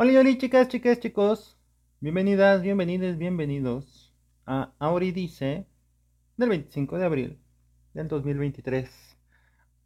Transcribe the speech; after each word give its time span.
Hola, 0.00 0.20
hola, 0.20 0.38
chicas, 0.38 0.68
chicas, 0.68 1.00
chicos. 1.00 1.58
Bienvenidas, 1.98 2.62
bienvenidos, 2.62 3.18
bienvenidos 3.18 4.14
a 4.46 4.72
Auridice 4.78 5.66
del 6.36 6.50
25 6.50 6.98
de 6.98 7.04
abril 7.04 7.40
del 7.94 8.06
2023. 8.06 8.88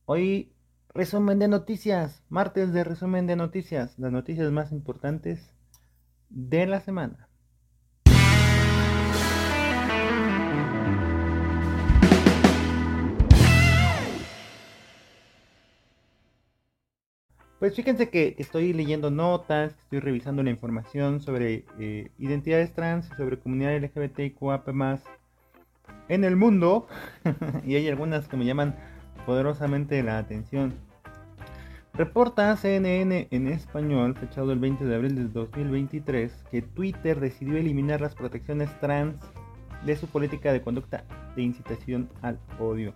Hoy, 0.04 0.52
resumen 0.92 1.38
de 1.38 1.48
noticias, 1.48 2.22
martes 2.28 2.74
de 2.74 2.84
resumen 2.84 3.26
de 3.26 3.36
noticias, 3.36 3.98
las 3.98 4.12
noticias 4.12 4.52
más 4.52 4.70
importantes 4.70 5.54
de 6.28 6.66
la 6.66 6.80
semana. 6.80 7.30
Pues 17.62 17.76
fíjense 17.76 18.08
que 18.08 18.34
estoy 18.38 18.72
leyendo 18.72 19.12
notas, 19.12 19.72
estoy 19.78 20.00
revisando 20.00 20.42
la 20.42 20.50
información 20.50 21.20
sobre 21.20 21.64
eh, 21.78 22.10
identidades 22.18 22.72
trans, 22.72 23.08
sobre 23.16 23.38
comunidad 23.38 23.76
LGBTIQAP+, 23.76 24.68
en 26.08 26.24
el 26.24 26.34
mundo, 26.34 26.88
y 27.64 27.76
hay 27.76 27.88
algunas 27.88 28.26
que 28.26 28.36
me 28.36 28.46
llaman 28.46 28.74
poderosamente 29.26 30.02
la 30.02 30.18
atención. 30.18 30.74
Reporta 31.94 32.56
CNN 32.56 33.28
en 33.30 33.46
español, 33.46 34.16
fechado 34.16 34.50
el 34.50 34.58
20 34.58 34.84
de 34.84 34.96
abril 34.96 35.14
de 35.14 35.28
2023, 35.28 36.32
que 36.50 36.62
Twitter 36.62 37.20
decidió 37.20 37.58
eliminar 37.58 38.00
las 38.00 38.16
protecciones 38.16 38.70
trans 38.80 39.14
de 39.86 39.94
su 39.94 40.08
política 40.08 40.52
de 40.52 40.62
conducta 40.62 41.04
de 41.36 41.42
incitación 41.42 42.10
al 42.22 42.40
odio. 42.58 42.92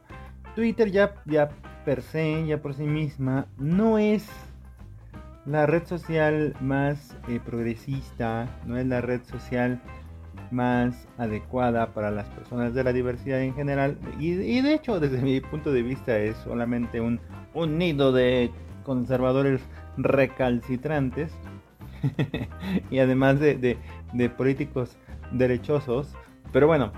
Twitter 0.57 0.91
ya, 0.91 1.15
ya 1.25 1.51
per 1.85 2.03
se, 2.03 2.45
ya 2.49 2.61
por 2.61 2.75
sí 2.75 2.83
misma, 2.83 3.47
no 3.59 3.99
es 3.99 4.29
la 5.47 5.67
red 5.67 5.87
social 5.87 6.55
más 6.61 7.17
eh, 7.29 7.41
progresista, 7.45 8.49
no 8.67 8.77
es 8.77 8.87
la 8.87 9.01
red 9.01 9.23
social 9.23 9.81
más 10.51 11.09
adecuada 11.19 11.93
para 11.93 12.11
las 12.11 12.27
personas 12.27 12.75
de 12.75 12.85
la 12.85 12.93
diversidad 12.93 13.41
en 13.41 13.55
general. 13.55 13.97
Y, 14.19 14.35
de 14.35 14.75
hecho 14.75 15.01
desde 15.01 15.21
mi 15.21 15.41
punto 15.41 15.73
de 15.73 15.83
vista 15.83 16.19
es 16.19 16.37
solamente 16.39 17.01
un, 17.01 17.21
un 17.55 17.79
nido 17.79 18.13
de 18.13 18.51
conservadores 18.85 19.61
recalcitrantes. 19.97 21.33
Y 22.91 22.99
además 22.99 23.41
de, 23.41 23.79
políticos 24.37 24.97
derechosos. 25.33 26.15
Pero 26.53 26.67
bueno 26.67 26.93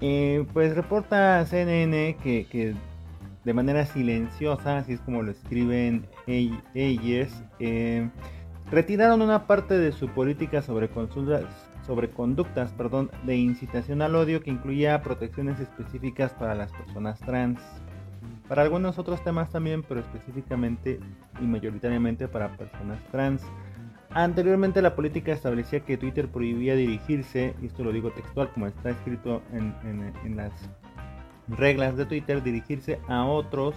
eh, 0.00 0.44
pues 0.52 0.74
reporta 0.74 1.44
CNN 1.46 2.16
que 2.22 2.74
de 3.46 3.54
manera 3.54 3.86
silenciosa, 3.86 4.78
así 4.78 4.94
es 4.94 5.00
como 5.00 5.22
lo 5.22 5.30
escriben 5.30 6.04
ellos, 6.26 7.30
eh, 7.60 8.10
retiraron 8.72 9.22
una 9.22 9.46
parte 9.46 9.78
de 9.78 9.92
su 9.92 10.08
política 10.08 10.62
sobre 10.62 10.88
consultas 10.88 11.44
sobre 11.86 12.10
conductas 12.10 12.74
de 13.24 13.36
incitación 13.36 14.02
al 14.02 14.16
odio 14.16 14.42
que 14.42 14.50
incluía 14.50 15.00
protecciones 15.00 15.60
específicas 15.60 16.32
para 16.32 16.56
las 16.56 16.72
personas 16.72 17.20
trans. 17.20 17.60
Para 18.48 18.62
algunos 18.62 18.98
otros 18.98 19.22
temas 19.22 19.50
también, 19.50 19.84
pero 19.84 20.00
específicamente 20.00 20.98
y 21.40 21.44
mayoritariamente 21.44 22.26
para 22.26 22.56
personas 22.56 22.98
trans. 23.12 23.42
Anteriormente 24.10 24.82
la 24.82 24.96
política 24.96 25.30
establecía 25.30 25.78
que 25.78 25.96
Twitter 25.96 26.26
prohibía 26.26 26.74
dirigirse, 26.74 27.54
y 27.62 27.66
esto 27.66 27.84
lo 27.84 27.92
digo 27.92 28.10
textual 28.10 28.50
como 28.52 28.66
está 28.66 28.90
escrito 28.90 29.40
en, 29.52 30.12
en 30.24 30.36
las 30.36 30.50
reglas 31.48 31.96
de 31.96 32.06
Twitter 32.06 32.42
dirigirse 32.42 33.00
a 33.08 33.24
otros 33.24 33.74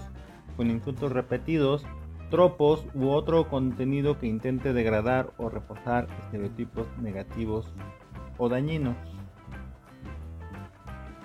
con 0.56 0.70
insultos 0.70 1.12
repetidos, 1.12 1.86
tropos 2.30 2.86
u 2.94 3.09
otro 3.09 3.48
contenido 3.48 4.20
que 4.20 4.28
intente 4.28 4.73
degradar 4.73 5.31
o 5.38 5.50
reforzar 5.50 6.08
estereotipos 6.26 6.88
negativos 7.00 7.73
o 8.38 8.50
dañinos. 8.50 8.98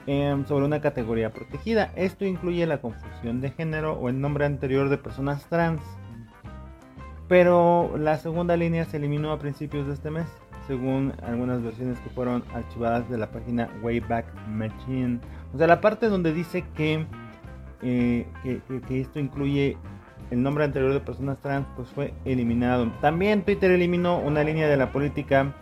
Em, 0.07 0.45
sobre 0.45 0.67
una 0.67 0.81
categoría 0.81 1.33
protegida, 1.33 1.91
esto 1.97 2.27
incluye 2.27 2.67
la 2.67 2.81
confusión 2.81 3.41
de 3.41 3.51
género 3.51 3.95
o 3.95 4.11
el 4.11 4.21
nombre 4.21 4.45
anterior 4.45 4.91
de 4.91 4.99
personas 4.99 5.47
trans. 5.49 5.81
Pero 7.27 7.97
la 7.97 8.19
segunda 8.19 8.55
línea 8.57 8.85
se 8.85 8.99
eliminó 8.99 9.33
a 9.33 9.39
principios 9.39 9.87
de 9.87 9.95
este 9.95 10.11
mes, 10.11 10.27
según 10.67 11.15
algunas 11.23 11.63
versiones 11.63 11.99
que 12.01 12.11
fueron 12.11 12.45
archivadas 12.53 13.09
de 13.09 13.17
la 13.17 13.31
página 13.31 13.71
Wayback 13.83 14.27
Machine 14.49 15.21
o 15.55 15.59
sea, 15.59 15.69
la 15.69 15.81
parte 15.81 16.09
donde 16.09 16.33
dice 16.33 16.65
que, 16.75 17.07
eh, 17.83 18.27
que, 18.43 19.01
esto 19.01 19.21
incluye 19.21 19.77
el 20.33 20.43
nombre 20.43 20.65
anterior 20.65 20.93
de 20.93 20.99
personas 20.99 21.39
trans, 21.39 21.69
pues 21.77 21.89
fue 21.91 22.13
eliminado. 22.25 22.91
También 23.01 23.45
Twitter 23.45 23.71
eliminó 23.71 24.19
una 24.19 24.43
línea 24.43 24.67
de 24.67 24.77
la 24.77 24.91
política 24.91 25.55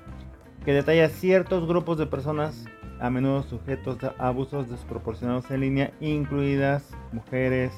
que 0.65 0.73
detalla 0.73 1.11
ciertos 1.11 1.69
grupos 1.69 1.99
de 1.99 2.07
personas 2.07 2.65
a 3.01 3.11
menudo 3.11 3.43
sujetos 3.43 3.99
a 4.03 4.15
abusos 4.29 4.71
desproporcionados 4.71 5.51
en 5.51 5.61
línea, 5.61 5.93
incluidas 6.01 6.89
mujeres, 7.13 7.73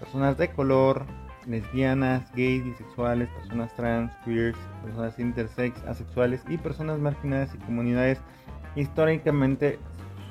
personas 0.00 0.36
de 0.36 0.50
color, 0.50 1.06
lesbianas, 1.46 2.30
gays, 2.34 2.62
bisexuales, 2.62 3.30
personas 3.30 3.74
trans, 3.74 4.12
queers, 4.24 4.58
personas 4.82 5.18
intersex, 5.18 5.82
asexuales 5.84 6.42
y 6.48 6.58
personas 6.58 6.98
marginadas 6.98 7.54
y 7.54 7.58
comunidades 7.58 8.20
históricamente 8.74 9.78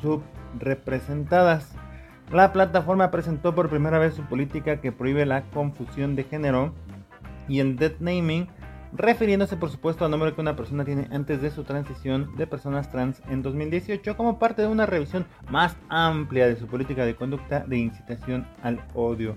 sub 0.01 0.21
representadas. 0.59 1.73
La 2.31 2.53
plataforma 2.53 3.11
presentó 3.11 3.53
por 3.53 3.69
primera 3.69 3.99
vez 3.99 4.13
su 4.13 4.23
política 4.23 4.81
que 4.81 4.91
prohíbe 4.91 5.25
la 5.25 5.43
confusión 5.43 6.15
de 6.15 6.23
género 6.23 6.73
y 7.47 7.59
el 7.59 7.75
dead 7.75 7.93
naming, 7.99 8.47
refiriéndose 8.93 9.57
por 9.57 9.69
supuesto 9.69 10.05
al 10.05 10.11
nombre 10.11 10.33
que 10.33 10.41
una 10.41 10.55
persona 10.55 10.85
tiene 10.85 11.07
antes 11.11 11.41
de 11.41 11.51
su 11.51 11.63
transición 11.63 12.35
de 12.37 12.47
personas 12.47 12.89
trans 12.89 13.21
en 13.29 13.41
2018 13.41 14.15
como 14.15 14.39
parte 14.39 14.61
de 14.61 14.67
una 14.67 14.85
revisión 14.85 15.25
más 15.49 15.75
amplia 15.89 16.47
de 16.47 16.55
su 16.55 16.67
política 16.67 17.05
de 17.05 17.15
conducta 17.15 17.65
de 17.67 17.77
incitación 17.77 18.47
al 18.63 18.79
odio. 18.93 19.35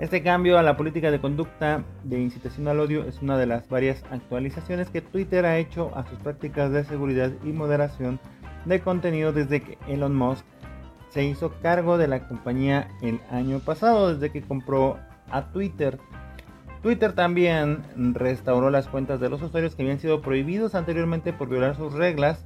Este 0.00 0.24
cambio 0.24 0.58
a 0.58 0.62
la 0.62 0.76
política 0.76 1.12
de 1.12 1.20
conducta 1.20 1.84
de 2.02 2.20
incitación 2.20 2.66
al 2.66 2.80
odio 2.80 3.04
es 3.04 3.22
una 3.22 3.38
de 3.38 3.46
las 3.46 3.68
varias 3.68 4.02
actualizaciones 4.10 4.90
que 4.90 5.00
Twitter 5.00 5.46
ha 5.46 5.56
hecho 5.58 5.96
a 5.96 6.04
sus 6.04 6.18
prácticas 6.18 6.72
de 6.72 6.84
seguridad 6.84 7.30
y 7.44 7.52
moderación 7.52 8.18
de 8.64 8.80
contenido 8.80 9.32
desde 9.32 9.62
que 9.62 9.78
Elon 9.86 10.16
Musk 10.16 10.44
se 11.10 11.24
hizo 11.24 11.52
cargo 11.62 11.96
de 11.96 12.08
la 12.08 12.26
compañía 12.26 12.88
el 13.02 13.20
año 13.30 13.60
pasado, 13.60 14.12
desde 14.12 14.32
que 14.32 14.42
compró 14.42 14.98
a 15.30 15.52
Twitter. 15.52 16.00
Twitter 16.82 17.12
también 17.12 17.84
restauró 18.14 18.70
las 18.70 18.88
cuentas 18.88 19.20
de 19.20 19.28
los 19.28 19.40
usuarios 19.42 19.76
que 19.76 19.82
habían 19.82 20.00
sido 20.00 20.22
prohibidos 20.22 20.74
anteriormente 20.74 21.32
por 21.32 21.48
violar 21.48 21.76
sus 21.76 21.92
reglas 21.92 22.44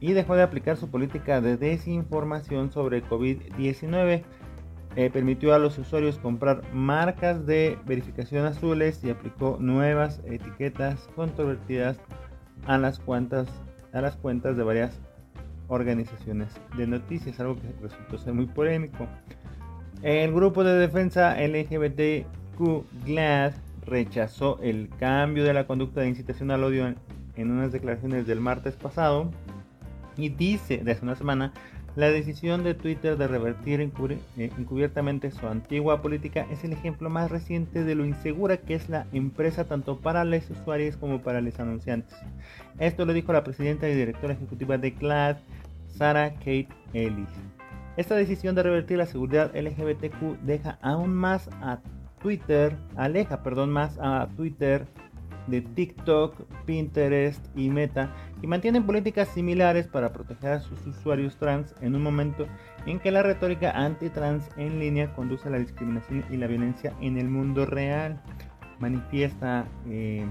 y 0.00 0.14
dejó 0.14 0.34
de 0.34 0.42
aplicar 0.42 0.78
su 0.78 0.90
política 0.90 1.42
de 1.42 1.58
desinformación 1.58 2.72
sobre 2.72 3.04
COVID-19. 3.04 4.24
Eh, 4.96 5.10
permitió 5.10 5.54
a 5.54 5.58
los 5.58 5.76
usuarios 5.78 6.18
comprar 6.18 6.62
marcas 6.72 7.46
de 7.46 7.76
verificación 7.84 8.46
azules 8.46 9.02
y 9.02 9.10
aplicó 9.10 9.56
nuevas 9.60 10.20
etiquetas 10.24 11.08
controvertidas 11.16 11.98
a 12.66 12.78
las 12.78 13.00
cuentas, 13.00 13.48
a 13.92 14.00
las 14.00 14.16
cuentas 14.16 14.56
de 14.56 14.62
varias 14.62 15.00
organizaciones 15.66 16.48
de 16.76 16.86
noticias, 16.86 17.40
algo 17.40 17.56
que 17.56 17.74
resultó 17.82 18.18
ser 18.18 18.34
muy 18.34 18.46
polémico. 18.46 19.08
El 20.02 20.32
grupo 20.32 20.62
de 20.62 20.74
defensa 20.74 21.36
LGBTQ 21.40 23.04
GLAD 23.04 23.54
rechazó 23.86 24.58
el 24.62 24.90
cambio 24.98 25.44
de 25.44 25.54
la 25.54 25.66
conducta 25.66 26.02
de 26.02 26.08
incitación 26.08 26.50
al 26.50 26.64
odio 26.64 26.94
en, 27.36 27.50
unas 27.50 27.72
declaraciones 27.72 28.26
del 28.26 28.40
martes 28.40 28.76
pasado 28.76 29.30
y 30.16 30.28
dice 30.28 30.78
de 30.78 30.92
hace 30.92 31.04
una 31.04 31.16
semana 31.16 31.52
la 31.96 32.10
decisión 32.10 32.64
de 32.64 32.74
Twitter 32.74 33.16
de 33.16 33.28
revertir 33.28 33.80
eh, 33.80 33.88
encubiertamente 34.58 35.30
su 35.30 35.46
antigua 35.46 36.02
política 36.02 36.46
es 36.50 36.64
el 36.64 36.72
ejemplo 36.72 37.08
más 37.08 37.30
reciente 37.30 37.84
de 37.84 37.94
lo 37.94 38.04
insegura 38.04 38.56
que 38.56 38.74
es 38.74 38.88
la 38.88 39.06
empresa 39.12 39.64
tanto 39.64 40.00
para 40.00 40.24
los 40.24 40.50
usuarios 40.50 40.96
como 40.96 41.22
para 41.22 41.40
los 41.40 41.58
anunciantes. 41.60 42.16
Esto 42.80 43.04
lo 43.04 43.12
dijo 43.12 43.32
la 43.32 43.44
presidenta 43.44 43.88
y 43.88 43.94
directora 43.94 44.34
ejecutiva 44.34 44.76
de 44.76 44.90
GLAD, 44.90 45.36
Sarah 45.86 46.34
Kate 46.34 46.68
Ellis. 46.92 47.28
Esta 47.96 48.16
decisión 48.16 48.56
de 48.56 48.64
revertir 48.64 48.98
la 48.98 49.06
seguridad 49.06 49.54
LGBTQ 49.54 50.40
deja 50.42 50.78
aún 50.82 51.14
más 51.14 51.48
a 51.62 51.78
Twitter, 52.20 52.76
aleja, 52.96 53.44
perdón, 53.44 53.70
más 53.70 53.98
a 54.00 54.28
Twitter 54.36 54.86
de 55.46 55.60
TikTok, 55.60 56.42
Pinterest 56.64 57.44
y 57.56 57.70
Meta, 57.70 58.14
y 58.42 58.46
mantienen 58.46 58.84
políticas 58.84 59.28
similares 59.28 59.86
para 59.86 60.12
proteger 60.12 60.52
a 60.52 60.60
sus 60.60 60.86
usuarios 60.86 61.36
trans 61.36 61.74
en 61.80 61.94
un 61.94 62.02
momento 62.02 62.46
en 62.86 62.98
que 62.98 63.10
la 63.10 63.22
retórica 63.22 63.70
anti-trans 63.70 64.48
en 64.56 64.78
línea 64.78 65.14
conduce 65.14 65.48
a 65.48 65.52
la 65.52 65.58
discriminación 65.58 66.24
y 66.30 66.36
la 66.36 66.46
violencia 66.46 66.92
en 67.00 67.18
el 67.18 67.28
mundo 67.28 67.66
real, 67.66 68.20
manifiesta 68.78 69.66
eh, 69.88 70.26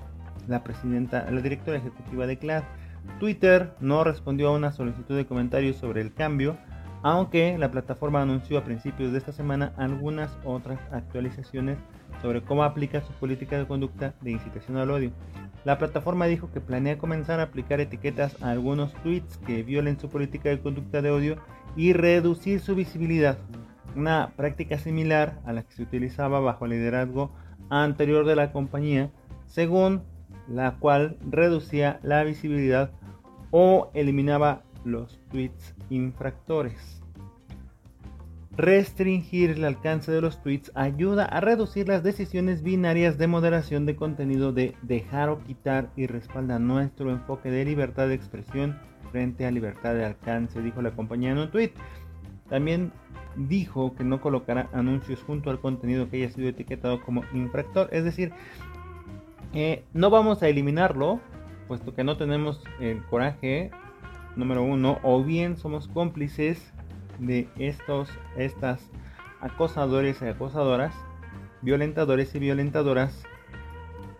la 0.47 0.63
presidenta, 0.63 1.29
la 1.31 1.41
directora 1.41 1.77
ejecutiva 1.77 2.27
de 2.27 2.37
CLAD. 2.37 2.63
Twitter 3.19 3.73
no 3.79 4.03
respondió 4.03 4.49
a 4.49 4.55
una 4.55 4.71
solicitud 4.71 5.15
de 5.15 5.25
comentarios 5.25 5.77
sobre 5.77 6.01
el 6.01 6.13
cambio, 6.13 6.57
aunque 7.01 7.57
la 7.57 7.69
plataforma 7.69 8.21
anunció 8.21 8.57
a 8.57 8.63
principios 8.63 9.11
de 9.11 9.17
esta 9.17 9.33
semana 9.33 9.73
algunas 9.77 10.37
otras 10.45 10.79
actualizaciones 10.91 11.77
sobre 12.21 12.41
cómo 12.41 12.63
aplica 12.63 13.01
su 13.01 13.13
política 13.13 13.57
de 13.57 13.67
conducta 13.67 14.13
de 14.21 14.31
incitación 14.31 14.77
al 14.77 14.91
odio. 14.91 15.11
la 15.65 15.77
plataforma 15.77 16.25
dijo 16.25 16.51
que 16.51 16.61
planea 16.61 16.97
comenzar 16.97 17.39
a 17.39 17.43
aplicar 17.43 17.79
etiquetas 17.79 18.41
a 18.41 18.51
algunos 18.51 18.93
tweets 19.03 19.37
que 19.37 19.63
violen 19.63 19.99
su 19.99 20.09
política 20.09 20.49
de 20.49 20.59
conducta 20.59 21.01
de 21.01 21.11
odio 21.11 21.37
y 21.75 21.93
reducir 21.93 22.59
su 22.59 22.75
visibilidad, 22.75 23.37
una 23.95 24.33
práctica 24.35 24.77
similar 24.77 25.39
a 25.45 25.53
la 25.53 25.63
que 25.63 25.73
se 25.73 25.83
utilizaba 25.83 26.39
bajo 26.39 26.65
el 26.65 26.71
liderazgo 26.71 27.31
anterior 27.69 28.25
de 28.25 28.35
la 28.35 28.51
compañía, 28.51 29.11
según 29.47 30.03
la 30.47 30.75
cual 30.79 31.17
reducía 31.29 31.99
la 32.03 32.23
visibilidad 32.23 32.91
o 33.51 33.91
eliminaba 33.93 34.63
los 34.83 35.19
tweets 35.29 35.75
infractores. 35.89 37.02
Restringir 38.55 39.49
el 39.49 39.65
alcance 39.65 40.11
de 40.11 40.21
los 40.21 40.39
tweets 40.43 40.71
ayuda 40.75 41.25
a 41.25 41.41
reducir 41.41 41.87
las 41.87 42.03
decisiones 42.03 42.61
binarias 42.61 43.17
de 43.17 43.25
moderación 43.25 43.87
de 43.87 43.95
contenido 43.95 44.53
de 44.53 44.75
dejar 44.83 45.29
o 45.29 45.43
quitar 45.43 45.89
y 45.95 46.05
respalda 46.05 46.59
nuestro 46.59 47.09
enfoque 47.09 47.49
de 47.49 47.65
libertad 47.65 48.07
de 48.07 48.13
expresión 48.13 48.77
frente 49.11 49.47
a 49.47 49.51
libertad 49.51 49.95
de 49.95 50.05
alcance, 50.05 50.61
dijo 50.61 50.83
la 50.83 50.91
compañía 50.91 51.31
en 51.31 51.39
un 51.39 51.49
tweet. 51.49 51.71
También 52.47 52.91
dijo 53.35 53.95
que 53.95 54.03
no 54.03 54.21
colocará 54.21 54.69
anuncios 54.71 55.23
junto 55.23 55.49
al 55.49 55.59
contenido 55.59 56.07
que 56.09 56.17
haya 56.17 56.29
sido 56.29 56.49
etiquetado 56.49 57.01
como 57.01 57.23
infractor, 57.33 57.89
es 57.91 58.03
decir, 58.03 58.33
eh, 59.53 59.83
no 59.93 60.11
vamos 60.11 60.43
a 60.43 60.47
eliminarlo, 60.47 61.19
puesto 61.67 61.95
que 61.95 62.03
no 62.03 62.17
tenemos 62.17 62.63
el 62.79 63.03
coraje, 63.05 63.71
número 64.35 64.63
uno, 64.63 64.99
o 65.01 65.23
bien 65.23 65.57
somos 65.57 65.87
cómplices 65.87 66.72
de 67.25 67.47
estos, 67.57 68.09
estas 68.37 68.79
acosadores 69.41 70.21
y 70.21 70.25
acosadoras, 70.25 70.93
violentadores 71.61 72.33
y 72.35 72.39
violentadoras, 72.39 73.23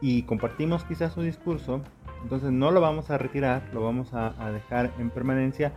y 0.02 0.24
compartimos 0.24 0.84
quizás 0.84 1.14
su 1.14 1.22
discurso, 1.22 1.82
entonces 2.24 2.52
no 2.52 2.72
lo 2.72 2.82
vamos 2.82 3.10
a 3.10 3.18
retirar, 3.18 3.64
lo 3.74 3.84
vamos 3.84 4.14
a, 4.14 4.34
dejar 4.52 4.92
en 5.00 5.10
permanencia, 5.10 5.74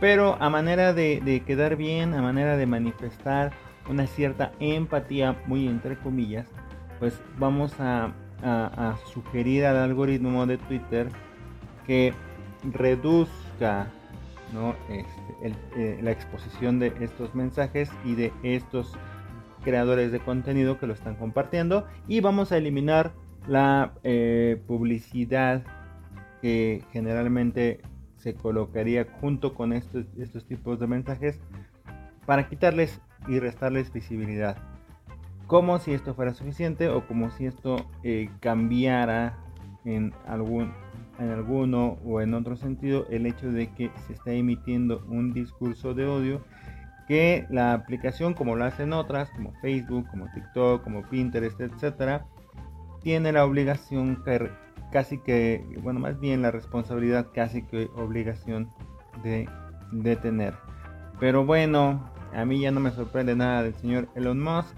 pero 0.00 0.36
a 0.40 0.50
manera 0.50 0.92
de, 0.92 1.42
quedar 1.46 1.76
bien, 1.76 2.14
a 2.14 2.22
manera 2.22 2.56
de 2.56 2.66
manifestar 2.66 3.52
una 3.88 4.06
cierta 4.06 4.52
empatía, 4.60 5.36
muy 5.46 5.66
entre 5.66 5.96
comillas, 5.96 6.46
pues 6.98 7.20
vamos 7.38 7.74
a, 7.78 8.12
sugerir 9.12 9.64
al 9.64 9.76
algoritmo 9.76 10.46
de 10.46 10.58
Twitter 10.58 11.06
que 11.86 12.12
reduzca 12.64 13.86
¿no? 14.52 14.74
Este, 14.88 15.56
eh, 15.76 16.00
la 16.02 16.10
exposición 16.10 16.78
de 16.78 16.92
estos 17.00 17.34
mensajes 17.34 17.90
y 18.04 18.14
de 18.14 18.32
estos 18.42 18.92
creadores 19.64 20.12
de 20.12 20.20
contenido 20.20 20.78
que 20.78 20.86
lo 20.86 20.92
están 20.92 21.14
compartiendo 21.14 21.86
y 22.08 22.20
vamos 22.20 22.52
a 22.52 22.56
eliminar 22.56 23.12
la 23.46 23.92
eh, 24.02 24.60
publicidad 24.66 25.62
que 26.40 26.84
generalmente 26.92 27.80
se 28.16 28.34
colocaría 28.34 29.06
junto 29.20 29.54
con 29.54 29.72
estos, 29.72 30.06
estos 30.18 30.44
tipos 30.46 30.78
de 30.80 30.86
mensajes 30.86 31.40
para 32.26 32.48
quitarles 32.48 33.00
y 33.28 33.38
restarles 33.38 33.92
visibilidad 33.92 34.56
como 35.52 35.78
si 35.78 35.92
esto 35.92 36.14
fuera 36.14 36.32
suficiente 36.32 36.88
o 36.88 37.06
como 37.06 37.30
si 37.30 37.44
esto 37.44 37.76
eh, 38.02 38.30
cambiara 38.40 39.38
en 39.84 40.14
algún 40.26 40.72
en 41.22 41.30
alguno 41.30 41.98
o 42.04 42.20
en 42.20 42.34
otro 42.34 42.56
sentido 42.56 43.06
el 43.10 43.26
hecho 43.26 43.50
de 43.50 43.72
que 43.72 43.90
se 44.06 44.14
está 44.14 44.32
emitiendo 44.32 45.04
un 45.08 45.32
discurso 45.32 45.94
de 45.94 46.06
odio 46.06 46.42
que 47.08 47.46
la 47.50 47.72
aplicación 47.72 48.34
como 48.34 48.56
lo 48.56 48.64
hacen 48.64 48.92
otras 48.92 49.30
como 49.30 49.52
Facebook, 49.60 50.08
como 50.10 50.30
TikTok, 50.32 50.82
como 50.82 51.02
Pinterest, 51.02 51.60
etcétera, 51.60 52.26
tiene 53.02 53.32
la 53.32 53.44
obligación 53.44 54.22
casi 54.92 55.18
que, 55.18 55.64
bueno, 55.82 56.00
más 56.00 56.20
bien 56.20 56.42
la 56.42 56.50
responsabilidad 56.50 57.28
casi 57.34 57.62
que 57.62 57.90
obligación 57.96 58.68
de, 59.22 59.48
detener 59.90 60.54
Pero 61.20 61.44
bueno, 61.44 62.08
a 62.34 62.44
mí 62.44 62.60
ya 62.60 62.70
no 62.70 62.80
me 62.80 62.90
sorprende 62.92 63.34
nada 63.34 63.62
del 63.62 63.74
señor 63.74 64.08
Elon 64.14 64.40
Musk. 64.40 64.74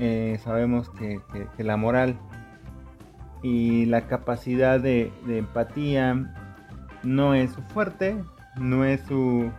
Eh, 0.00 0.38
sabemos 0.44 0.90
que 0.90 1.20
la 1.58 1.76
moral 1.76 2.18
y 3.42 3.86
la 3.86 4.06
capacidad 4.06 4.80
de, 4.80 5.12
empatía 5.28 6.34
no 7.02 7.34
es 7.34 7.52
su 7.52 7.62
fuerte, 7.62 8.16
no 8.56 8.84
es 8.84 9.00
su 9.02 9.50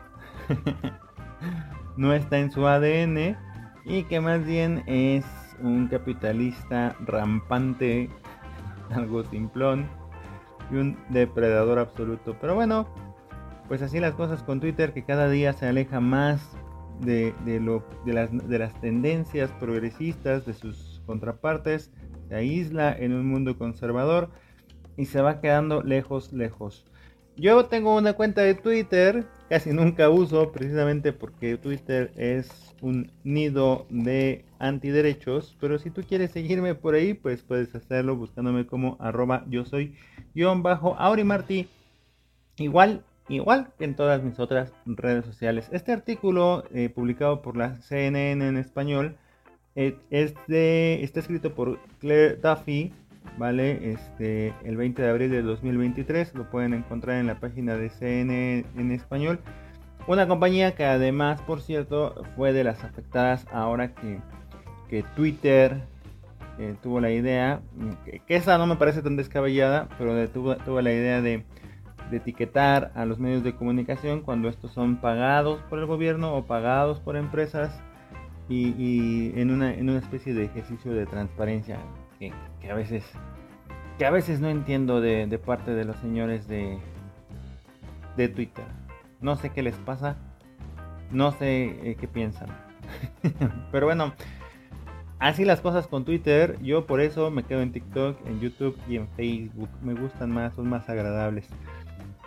no 1.97 2.13
está 2.13 2.39
en 2.39 2.51
su 2.51 2.67
ADN 2.67 3.37
y 3.85 4.03
que 4.03 4.19
más 4.19 4.45
bien 4.45 4.83
es 4.87 5.25
un 5.61 5.87
capitalista 5.87 6.95
rampante, 7.05 8.09
algo 8.91 9.23
simplón 9.23 9.87
y 10.71 10.75
un 10.75 10.97
depredador 11.09 11.79
absoluto. 11.79 12.35
Pero 12.39 12.55
bueno, 12.55 12.87
pues 13.67 13.81
así 13.81 13.99
las 13.99 14.13
cosas 14.13 14.43
con 14.43 14.59
Twitter 14.59 14.93
que 14.93 15.03
cada 15.03 15.29
día 15.29 15.53
se 15.53 15.67
aleja 15.67 15.99
más 15.99 16.41
de, 16.99 17.33
lo, 17.61 17.85
de, 18.05 18.13
las, 18.13 18.29
de 18.49 18.59
las 18.59 18.73
tendencias 18.81 19.51
progresistas 19.59 20.45
de 20.45 20.53
sus 20.53 21.01
contrapartes 21.05 21.91
se 22.29 22.35
aísla 22.35 22.95
en 22.97 23.13
un 23.13 23.27
mundo 23.27 23.57
conservador 23.57 24.29
y 24.95 25.05
se 25.05 25.21
va 25.21 25.41
quedando 25.41 25.81
lejos, 25.81 26.31
lejos. 26.31 26.85
Yo 27.35 27.65
tengo 27.65 27.95
una 27.95 28.13
cuenta 28.13 28.41
de 28.41 28.53
Twitter, 28.53 29.25
casi 29.49 29.71
nunca 29.71 30.09
uso 30.09 30.51
precisamente 30.51 31.11
porque 31.11 31.57
Twitter 31.57 32.11
es 32.15 32.75
un 32.81 33.11
nido 33.23 33.87
de 33.89 34.45
antiderechos, 34.59 35.55
pero 35.59 35.79
si 35.79 35.89
tú 35.89 36.03
quieres 36.03 36.31
seguirme 36.31 36.75
por 36.75 36.93
ahí, 36.93 37.13
pues 37.13 37.41
puedes 37.41 37.73
hacerlo 37.73 38.15
buscándome 38.15 38.67
como 38.67 38.97
arroba 38.99 39.45
yo 39.49 39.65
soy 39.65 39.95
guion 40.35 40.61
bajo 40.63 40.95
Aurimarty. 40.99 41.67
Igual, 42.57 43.03
igual 43.29 43.71
que 43.77 43.85
en 43.85 43.95
todas 43.95 44.21
mis 44.21 44.37
otras 44.37 44.73
redes 44.85 45.25
sociales. 45.25 45.69
Este 45.71 45.93
artículo 45.93 46.65
eh, 46.73 46.89
publicado 46.89 47.41
por 47.41 47.55
la 47.57 47.81
CNN 47.81 48.45
en 48.45 48.57
español 48.57 49.17
este 50.09 51.03
está 51.03 51.21
escrito 51.21 51.53
por 51.53 51.79
Claire 51.99 52.35
Duffy, 52.35 52.91
¿vale? 53.37 53.93
Este, 53.93 54.53
el 54.63 54.75
20 54.75 55.01
de 55.01 55.09
abril 55.09 55.31
de 55.31 55.41
2023, 55.41 56.35
lo 56.35 56.49
pueden 56.49 56.73
encontrar 56.73 57.17
en 57.17 57.27
la 57.27 57.39
página 57.39 57.75
de 57.75 57.89
CNN 57.89 58.65
en 58.77 58.91
español. 58.91 59.39
Una 60.07 60.27
compañía 60.27 60.75
que 60.75 60.85
además, 60.85 61.41
por 61.41 61.61
cierto, 61.61 62.23
fue 62.35 62.51
de 62.51 62.63
las 62.63 62.83
afectadas 62.83 63.45
ahora 63.51 63.93
que, 63.93 64.19
que 64.89 65.03
Twitter 65.15 65.77
eh, 66.57 66.75
tuvo 66.81 66.99
la 66.99 67.11
idea, 67.11 67.61
que, 68.05 68.35
esa 68.35 68.57
no 68.57 68.67
me 68.67 68.75
parece 68.75 69.01
tan 69.01 69.15
descabellada, 69.15 69.87
pero 69.97 70.27
tuvo, 70.29 70.57
tuvo, 70.57 70.81
la 70.81 70.91
idea 70.91 71.21
de, 71.21 71.45
de 72.11 72.17
etiquetar 72.17 72.91
a 72.95 73.05
los 73.05 73.19
medios 73.19 73.43
de 73.43 73.55
comunicación 73.55 74.21
cuando 74.21 74.49
estos 74.49 74.71
son 74.73 74.97
pagados 74.97 75.61
por 75.69 75.79
el 75.79 75.85
gobierno 75.85 76.35
o 76.35 76.45
pagados 76.45 76.99
por 76.99 77.15
empresas 77.15 77.79
y, 78.49 79.39
en, 79.39 79.51
una, 79.51 79.73
en, 79.73 79.89
una, 79.89 79.99
especie 79.99 80.33
de 80.33 80.45
ejercicio 80.45 80.91
de 80.91 81.05
transparencia 81.05 81.77
que, 82.17 82.33
a 82.69 82.73
veces 82.73 83.03
que 83.99 84.05
a 84.05 84.11
veces 84.11 84.39
no 84.39 84.49
entiendo 84.49 85.01
de, 85.01 85.39
parte 85.45 85.71
de 85.71 85.85
los 85.85 85.97
señores 85.97 86.47
de, 86.47 86.79
de 88.17 88.27
Twitter. 88.27 88.65
No 89.21 89.35
sé 89.35 89.51
qué 89.51 89.61
les 89.61 89.75
pasa, 89.75 90.15
no 91.11 91.31
sé 91.33 91.65
eh, 91.83 91.97
qué 91.99 92.07
piensan. 92.07 92.49
Pero 93.71 93.85
bueno, 93.85 94.13
así 95.19 95.45
las 95.45 95.61
cosas 95.61 95.87
con 95.87 96.05
Twitter. 96.05 96.57
Yo 96.61 96.87
por 96.87 97.01
eso 97.01 97.29
me 97.29 97.43
quedo 97.43 97.61
en 97.61 97.71
TikTok, 97.71 98.25
en 98.25 98.39
YouTube 98.39 98.77
y 98.87 98.95
en 98.95 99.07
Facebook. 99.09 99.69
Me 99.83 99.93
gustan 99.93 100.31
más, 100.31 100.55
son 100.55 100.69
más 100.69 100.89
agradables. 100.89 101.47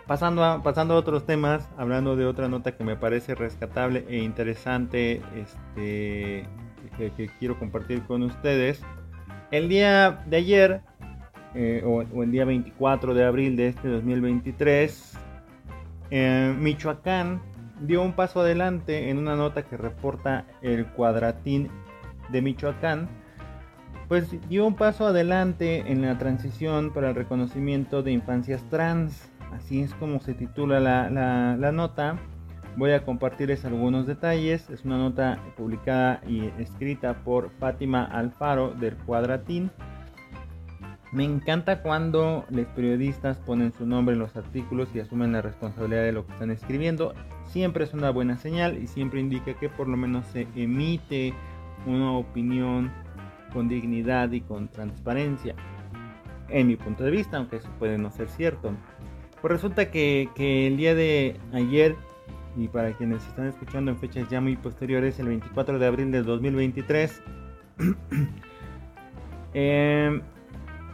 Pasando 0.07 0.45
a, 0.45 0.63
pasando 0.63 0.97
otros 0.97 1.27
temas, 1.27 1.69
hablando 1.77 2.17
de 2.17 2.27
otra 2.27 2.49
nota 2.49 2.77
que 2.77 2.85
me 2.85 2.97
parece 2.97 3.35
rescatable 3.35 4.05
e 4.09 4.19
interesante, 4.19 5.23
este, 5.37 6.49
que, 6.97 7.31
quiero 7.39 7.59
compartir 7.59 8.03
con 8.03 8.23
ustedes. 8.23 8.83
El 9.51 9.69
día 9.69 10.23
de 10.27 10.37
ayer, 10.37 10.81
eh, 11.55 11.83
o, 11.87 12.03
el 12.23 12.33
día 12.33 12.45
24 12.45 13.15
de 13.15 13.25
abril 13.25 13.57
de 13.57 13.69
este 13.69 13.89
2023, 13.89 15.13
eh, 16.11 16.55
Michoacán 16.59 17.41
dio 17.81 18.03
un 18.03 18.13
paso 18.13 18.41
adelante 18.41 19.11
en 19.11 19.19
una 19.19 19.37
nota 19.37 19.63
que 19.63 19.77
reporta 19.77 20.47
el 20.63 20.87
cuadratín 20.87 21.69
de 22.31 22.43
Michoacán, 22.43 23.09
pues 24.09 24.29
dio 24.49 24.67
un 24.67 24.75
paso 24.75 25.07
adelante 25.07 25.91
en 25.91 26.03
la 26.03 26.19
transición 26.19 26.93
para 26.93 27.11
el 27.11 27.15
reconocimiento 27.15 28.03
de 28.03 28.13
infancias 28.13 28.63
trans 28.69 29.32
Así 29.53 29.81
es 29.81 29.95
como 29.95 30.21
se 30.21 30.35
titula 30.35 30.81
la, 30.81 31.73
nota. 31.73 32.19
Voy 32.77 32.93
a 32.93 33.05
compartirles 33.05 33.65
algunos 33.65 34.07
detalles. 34.07 34.71
Es 34.71 34.85
una 34.85 34.99
nota 34.99 35.39
publicada 35.57 36.21
y 36.27 36.47
escrita 36.59 37.15
por 37.23 37.51
Fátima 37.59 38.05
Alfaro 38.05 38.71
del 38.73 38.97
Cuadratín. 38.97 39.71
Me 41.13 41.25
encanta 41.25 41.83
cuando 41.83 42.47
los 42.49 42.67
periodistas 42.69 43.37
ponen 43.37 43.75
su 43.75 43.87
nombre 43.87 44.15
en 44.15 44.21
los 44.21 44.35
artículos 44.35 44.89
y 44.95 45.01
asumen 45.01 45.33
la 45.33 45.43
responsabilidad 45.43 46.05
de 46.05 46.13
lo 46.13 46.27
que 46.27 46.33
están 46.33 46.51
escribiendo. 46.51 47.13
Siempre 47.45 47.85
es 47.85 47.93
una 47.93 48.09
buena 48.09 48.39
señal 48.39 48.79
y 48.83 48.87
siempre 48.87 49.21
indica 49.21 49.53
que 49.53 49.69
por 49.69 49.89
lo 49.89 49.99
menos 49.99 50.27
se 50.29 50.49
emite 50.57 51.35
una 51.87 52.13
opinión 52.13 52.91
con 53.53 53.69
dignidad 53.69 54.33
y 54.33 54.41
con 54.41 54.69
transparencia. 54.69 55.55
en 56.49 56.67
mi 56.67 56.77
punto 56.77 57.05
de 57.05 57.11
vista, 57.11 57.39
aunque 57.39 57.57
eso 57.57 57.69
puede 57.79 57.97
no 57.97 58.11
ser 58.11 58.29
cierto. 58.29 58.73
Pues 59.43 59.53
resulta 59.55 59.91
que, 59.91 60.29
el 60.39 60.77
día 60.77 60.95
de 60.95 61.37
ayer, 61.53 61.97
y 62.57 62.69
para 62.69 62.93
quienes 62.93 63.27
están 63.27 63.49
escuchando 63.49 63.91
en 63.91 63.99
fechas 63.99 64.29
ya 64.31 64.41
muy 64.41 64.55
posteriores, 64.57 65.19
el 65.19 65.27
24 65.27 65.81
de 65.81 65.87
abril 65.87 66.13
del 66.13 66.25
2023, 66.25 67.21
eh, 69.55 70.21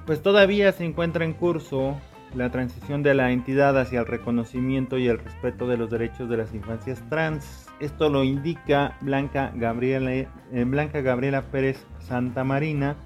pues 0.06 0.22
todavía 0.22 0.72
se 0.72 0.86
encuentra 0.86 1.26
en 1.26 1.34
curso 1.34 2.00
la 2.34 2.50
transición 2.50 3.02
de 3.02 3.12
la 3.12 3.32
entidad 3.32 3.78
hacia 3.78 4.00
el 4.00 4.06
reconocimiento 4.06 4.96
y 4.96 5.08
el 5.08 5.18
respeto 5.18 5.66
de 5.68 5.76
los 5.76 5.90
derechos 5.90 6.30
de 6.30 6.38
las 6.38 6.54
infancias 6.54 7.06
trans. 7.10 7.68
Esto 7.80 8.08
lo 8.08 8.24
indica 8.24 8.96
Blanca 9.02 9.52
Gabriela, 9.56 10.10
eh, 10.12 10.26
Blanca 10.64 11.02
Gabriela 11.02 11.42
Pérez 11.50 11.84
Santa 12.00 12.44
Marina, 12.44 12.96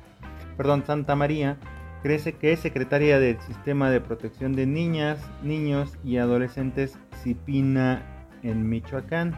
perdón, 0.56 0.84
Santa 0.86 1.16
María, 1.16 1.56
crece 2.02 2.34
que 2.34 2.52
es 2.52 2.60
secretaria 2.60 3.20
del 3.20 3.40
Sistema 3.40 3.90
de 3.90 4.00
Protección 4.00 4.54
de 4.54 4.66
Niñas, 4.66 5.18
Niños 5.42 5.96
y 6.04 6.16
Adolescentes 6.16 6.98
CIPINA 7.22 8.02
en 8.42 8.68
Michoacán. 8.68 9.36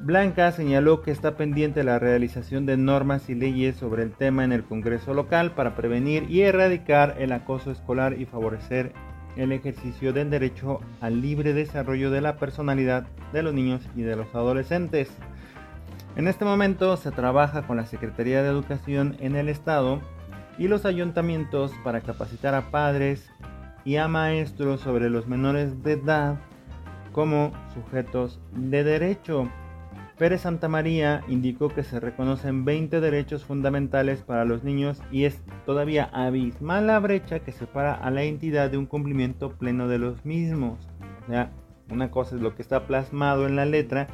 Blanca 0.00 0.52
señaló 0.52 1.02
que 1.02 1.10
está 1.10 1.36
pendiente 1.36 1.82
la 1.82 1.98
realización 1.98 2.66
de 2.66 2.76
normas 2.76 3.28
y 3.30 3.34
leyes 3.34 3.76
sobre 3.76 4.02
el 4.02 4.12
tema 4.12 4.44
en 4.44 4.52
el 4.52 4.62
Congreso 4.62 5.14
local 5.14 5.52
para 5.52 5.74
prevenir 5.74 6.30
y 6.30 6.42
erradicar 6.42 7.16
el 7.18 7.32
acoso 7.32 7.70
escolar 7.70 8.20
y 8.20 8.26
favorecer 8.26 8.92
el 9.36 9.50
ejercicio 9.52 10.12
del 10.12 10.30
derecho 10.30 10.80
al 11.00 11.20
libre 11.20 11.52
desarrollo 11.52 12.10
de 12.10 12.20
la 12.20 12.36
personalidad 12.36 13.06
de 13.32 13.42
los 13.42 13.54
niños 13.54 13.88
y 13.96 14.02
de 14.02 14.16
los 14.16 14.32
adolescentes. 14.34 15.08
En 16.16 16.28
este 16.28 16.44
momento 16.44 16.96
se 16.96 17.10
trabaja 17.10 17.62
con 17.66 17.76
la 17.76 17.86
Secretaría 17.86 18.42
de 18.42 18.50
Educación 18.50 19.16
en 19.20 19.34
el 19.34 19.48
Estado 19.48 20.00
y 20.58 20.68
los 20.68 20.84
ayuntamientos 20.84 21.72
para 21.84 22.00
capacitar 22.00 22.54
a 22.54 22.70
padres 22.70 23.30
y 23.84 23.96
a 23.96 24.08
maestros 24.08 24.80
sobre 24.80 25.08
los 25.08 25.26
menores 25.26 25.82
de 25.82 25.92
edad 25.92 26.38
como 27.12 27.52
sujetos 27.74 28.40
de 28.52 28.84
derecho. 28.84 29.48
Pérez 30.18 30.40
Santa 30.40 30.68
María 30.68 31.22
indicó 31.28 31.68
que 31.68 31.84
se 31.84 32.00
reconocen 32.00 32.64
20 32.64 33.00
derechos 33.00 33.44
fundamentales 33.44 34.22
para 34.22 34.44
los 34.44 34.64
niños 34.64 35.00
y 35.12 35.24
es 35.24 35.40
todavía 35.64 36.10
abismal 36.12 36.88
la 36.88 36.98
brecha 36.98 37.38
que 37.38 37.52
separa 37.52 37.94
a 37.94 38.10
la 38.10 38.24
entidad 38.24 38.68
de 38.68 38.78
un 38.78 38.86
cumplimiento 38.86 39.52
pleno 39.52 39.86
de 39.86 39.98
los 39.98 40.24
mismos. 40.24 40.78
O 41.22 41.30
sea, 41.30 41.52
una 41.88 42.10
cosa 42.10 42.34
es 42.34 42.42
lo 42.42 42.56
que 42.56 42.62
está 42.62 42.86
plasmado 42.86 43.46
en 43.46 43.54
la 43.54 43.64
letra 43.64 44.08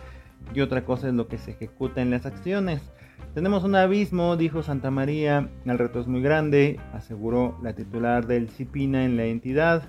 y 0.53 0.61
otra 0.61 0.85
cosa 0.85 1.09
es 1.09 1.15
lo 1.15 1.27
que 1.27 1.39
se 1.39 1.53
ejecuta 1.53 2.03
en 2.03 2.11
las 2.11 2.27
acciones. 2.27 2.83
Tenemos 3.33 3.65
un 3.65 3.75
abismo, 3.75 4.37
dijo 4.37 4.63
Santa 4.63 4.91
María, 4.91 5.49
el 5.65 5.79
reto 5.79 6.01
es 6.01 6.07
muy 6.07 6.21
grande, 6.21 6.79
aseguró 6.93 7.59
la 7.63 7.75
titular 7.75 8.27
del 8.27 8.49
CIPINA 8.49 9.05
en 9.05 9.17
la 9.17 9.25
entidad. 9.25 9.83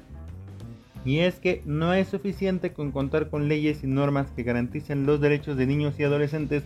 Y 1.04 1.20
es 1.20 1.40
que 1.40 1.62
no 1.66 1.94
es 1.94 2.08
suficiente 2.08 2.74
con 2.74 2.92
contar 2.92 3.30
con 3.30 3.48
leyes 3.48 3.84
y 3.84 3.88
normas 3.88 4.32
que 4.32 4.44
garanticen 4.44 5.06
los 5.06 5.22
derechos 5.22 5.58
de 5.58 5.68
niños 5.68 6.00
y 6.00 6.04
adolescentes 6.04 6.64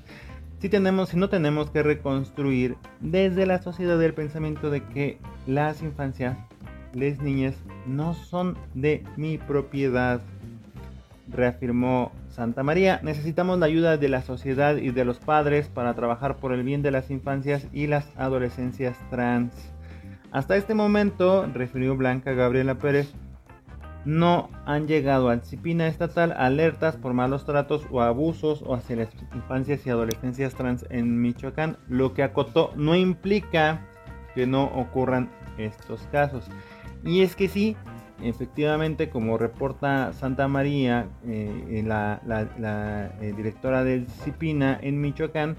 si 0.60 0.68
tenemos 0.68 1.10
si 1.10 1.18
no 1.18 1.30
tenemos 1.30 1.70
que 1.70 1.84
reconstruir 1.84 2.76
desde 3.00 3.46
la 3.46 3.62
sociedad 3.62 4.02
el 4.04 4.14
pensamiento 4.14 4.70
de 4.70 4.84
que 4.84 5.18
las 5.48 5.82
infancias, 5.82 6.38
las 6.94 7.20
niñas 7.22 7.56
no 7.88 8.14
son 8.14 8.58
de 8.74 9.04
mi 9.16 9.38
propiedad. 9.38 10.22
Reafirmó 11.30 12.12
Santa 12.28 12.64
María, 12.64 13.00
necesitamos 13.04 13.60
la 13.60 13.68
ayuda 13.68 13.98
de 13.98 14.10
la 14.10 14.22
sociedad 14.22 14.78
y 14.78 14.92
de 14.92 15.06
los 15.06 15.20
padres 15.20 15.70
para 15.70 15.94
trabajar 15.94 16.38
por 16.38 16.54
el 16.54 16.64
bien 16.64 16.82
de 16.82 16.92
las 16.92 17.12
infancias 17.12 17.68
y 17.72 17.88
las 17.88 18.12
adolescencias 18.18 18.98
trans. 19.10 19.54
Hasta 20.32 20.58
este 20.58 20.74
momento, 20.74 21.48
refirió 21.54 21.96
Blanca 21.96 22.34
Gabriela 22.34 22.78
Pérez, 22.80 23.14
no 24.06 24.50
han 24.66 24.88
llegado 24.88 25.30
al 25.30 25.44
CIPINA 25.44 25.88
estatal 25.88 26.34
alertas 26.38 26.96
por 26.96 27.14
malos 27.14 27.46
tratos 27.46 27.86
o 27.92 28.02
abusos 28.02 28.64
o 28.66 28.74
hacia 28.74 28.96
las 28.96 29.10
infancias 29.36 29.86
y 29.86 29.90
adolescencias 29.90 30.56
trans 30.56 30.86
en 30.90 31.22
Michoacán, 31.22 31.78
lo 31.88 32.14
que 32.14 32.24
acotó 32.24 32.72
no 32.76 32.96
implica 32.96 33.86
que 34.36 34.48
no 34.48 34.64
ocurran 34.66 35.30
estos 35.58 36.02
casos. 36.12 36.50
Y 37.04 37.22
es 37.22 37.36
que 37.36 37.48
sí, 37.48 37.76
efectivamente, 38.24 39.10
como 39.10 39.38
reporta 39.38 40.14
Santa 40.14 40.48
María, 40.48 41.08
eh, 41.26 41.84
la, 41.86 42.22
eh, 43.22 43.34
directora 43.36 43.84
del 43.84 44.08
CIPINA 44.08 44.80
en 44.82 45.02
Michoacán, 45.02 45.58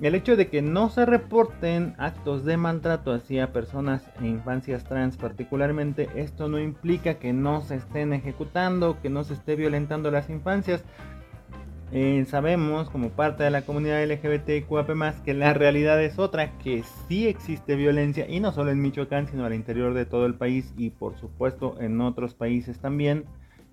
el 0.00 0.14
hecho 0.14 0.36
de 0.36 0.48
que 0.48 0.62
no 0.62 0.88
se 0.88 1.04
reporten 1.04 1.94
actos 1.98 2.44
de 2.46 2.56
maltrato 2.56 3.12
hacia 3.12 3.52
personas 3.52 4.08
e 4.22 4.26
infancias 4.26 4.84
trans 4.84 5.18
particularmente, 5.18 6.08
esto 6.14 6.48
no 6.48 6.58
implica 6.58 7.18
que 7.18 7.34
no 7.34 7.60
se 7.60 7.76
estén 7.76 8.14
ejecutando, 8.14 8.98
que 9.02 9.10
no 9.10 9.24
se 9.24 9.34
esté 9.34 9.56
violentando 9.56 10.10
las 10.10 10.30
infancias. 10.30 10.84
Eh, 11.92 12.24
sabemos 12.28 12.88
como 12.88 13.10
parte 13.10 13.42
de 13.42 13.50
la 13.50 13.62
comunidad 13.62 14.04
LGBTQAP+, 14.04 15.24
que 15.24 15.34
la 15.34 15.54
realidad 15.54 16.02
es 16.02 16.20
otra, 16.20 16.56
que 16.58 16.84
sí 17.08 17.26
existe 17.26 17.74
violencia 17.74 18.28
y 18.28 18.38
no 18.38 18.52
solo 18.52 18.70
en 18.70 18.80
Michoacán, 18.80 19.26
sino 19.26 19.44
al 19.44 19.54
interior 19.54 19.92
de 19.94 20.06
todo 20.06 20.26
el 20.26 20.34
país 20.34 20.72
y 20.76 20.90
por 20.90 21.16
supuesto 21.18 21.80
en 21.80 22.00
otros 22.00 22.34
países 22.34 22.78
también, 22.78 23.24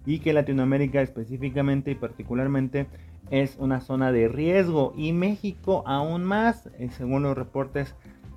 y 0.05 0.19
que 0.19 0.33
Latinoamérica 0.33 1.01
específicamente 1.01 1.91
y 1.91 1.95
particularmente 1.95 2.87
es 3.29 3.55
una 3.59 3.81
zona 3.81 4.11
de 4.11 4.29
riesgo 4.29 4.93
y 4.97 5.11
México 5.13 5.83
aún 5.85 6.23
más, 6.23 6.69
eh, 6.79 6.89
según 6.89 7.23
los 7.23 7.37
reportes 7.37 7.93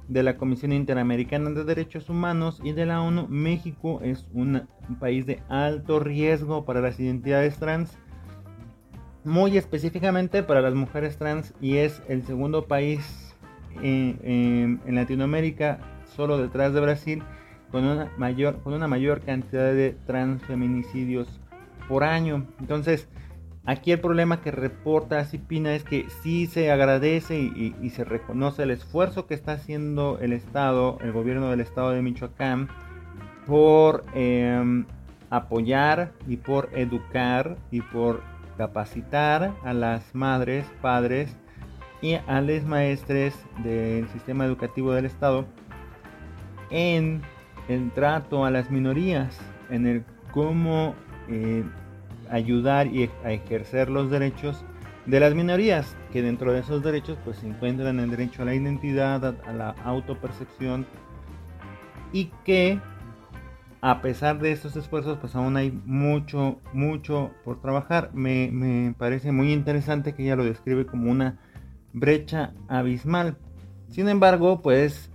de 0.08 0.24
la 0.24 0.36
Comisión 0.36 0.72
Interamericana 0.72 1.50
de 1.50 1.64
Derechos 1.64 2.10
Humanos 2.10 2.60
y 2.64 2.72
de 2.72 2.84
la 2.84 3.00
ONU, 3.00 3.28
México 3.28 4.00
es 4.02 4.26
un, 4.34 4.62
país 4.98 5.24
de 5.24 5.40
alto 5.48 6.00
riesgo 6.00 6.64
para 6.64 6.80
las 6.80 6.98
identidades 6.98 7.56
trans, 7.58 7.96
muy 9.24 9.56
específicamente 9.56 10.42
para 10.42 10.60
las 10.60 10.74
mujeres 10.74 11.16
trans 11.16 11.54
y 11.60 11.76
es 11.76 12.02
el 12.08 12.24
segundo 12.24 12.66
país 12.66 13.34
en, 13.82 14.80
Latinoamérica, 14.86 15.78
solo 16.16 16.38
detrás 16.38 16.74
de 16.74 16.80
Brasil, 16.80 17.22
con 17.70 17.84
una 17.84 18.10
mayor, 18.16 18.60
con 18.62 18.72
una 18.72 18.88
mayor 18.88 19.20
cantidad 19.20 19.72
de 19.72 19.96
transfeminicidios 20.06 21.40
por 21.88 22.04
año. 22.04 22.46
Entonces, 22.60 23.08
Aquí 23.66 23.92
el 23.92 24.00
problema 24.00 24.40
que 24.40 24.50
reporta 24.50 25.24
Cipina 25.26 25.74
es 25.74 25.84
que 25.84 26.08
sí 26.22 26.46
se 26.46 26.70
agradece 26.70 27.38
y, 27.38 27.90
se 27.90 28.04
reconoce 28.04 28.62
el 28.62 28.70
esfuerzo 28.70 29.26
que 29.26 29.34
está 29.34 29.52
haciendo 29.52 30.18
el 30.20 30.32
Estado, 30.32 30.98
el 31.02 31.12
gobierno 31.12 31.50
del 31.50 31.60
Estado 31.60 31.90
de 31.90 32.00
Michoacán, 32.00 32.68
por 33.46 34.04
em, 34.14 34.86
apoyar 35.28 36.12
y 36.26 36.38
por 36.38 36.70
educar 36.72 37.58
y 37.70 37.82
por 37.82 38.22
capacitar 38.60 39.54
a 39.64 39.72
las 39.72 40.14
madres, 40.14 40.66
padres 40.82 41.34
y 42.02 42.12
a 42.12 42.42
los 42.42 42.62
maestres 42.64 43.34
del 43.64 44.06
sistema 44.10 44.44
educativo 44.44 44.92
del 44.92 45.06
Estado 45.06 45.46
en 46.68 47.22
el 47.70 47.90
trato 47.92 48.44
a 48.44 48.50
las 48.50 48.70
minorías, 48.70 49.40
en 49.70 49.86
el 49.86 50.04
cómo 50.30 50.94
eh, 51.30 51.64
ayudar 52.30 52.86
y 52.88 53.08
a 53.24 53.32
ejercer 53.32 53.88
los 53.88 54.10
derechos 54.10 54.62
de 55.06 55.20
las 55.20 55.34
minorías, 55.34 55.96
que 56.12 56.20
dentro 56.20 56.52
de 56.52 56.60
esos 56.60 56.82
derechos 56.82 57.16
pues 57.24 57.38
se 57.38 57.48
encuentran 57.48 57.98
el 57.98 58.10
derecho 58.10 58.42
a 58.42 58.44
la 58.44 58.54
identidad, 58.54 59.24
a, 59.24 59.52
la 59.54 59.70
autopercepción 59.84 60.84
y 62.12 62.26
que 62.44 62.78
a 63.82 64.02
pesar 64.02 64.38
de 64.40 64.52
estos 64.52 64.76
esfuerzos 64.76 65.18
pues 65.18 65.34
aún 65.34 65.56
hay 65.56 65.70
mucho, 65.70 66.60
mucho 66.72 67.30
por 67.44 67.60
trabajar. 67.60 68.10
Me, 68.12 68.94
parece 68.98 69.32
muy 69.32 69.52
interesante 69.52 70.14
que 70.14 70.24
ella 70.24 70.36
lo 70.36 70.44
describe 70.44 70.86
como 70.86 71.10
una 71.10 71.38
brecha 71.92 72.52
abismal. 72.68 73.36
Sin 73.88 74.08
embargo 74.08 74.60
pues 74.60 75.10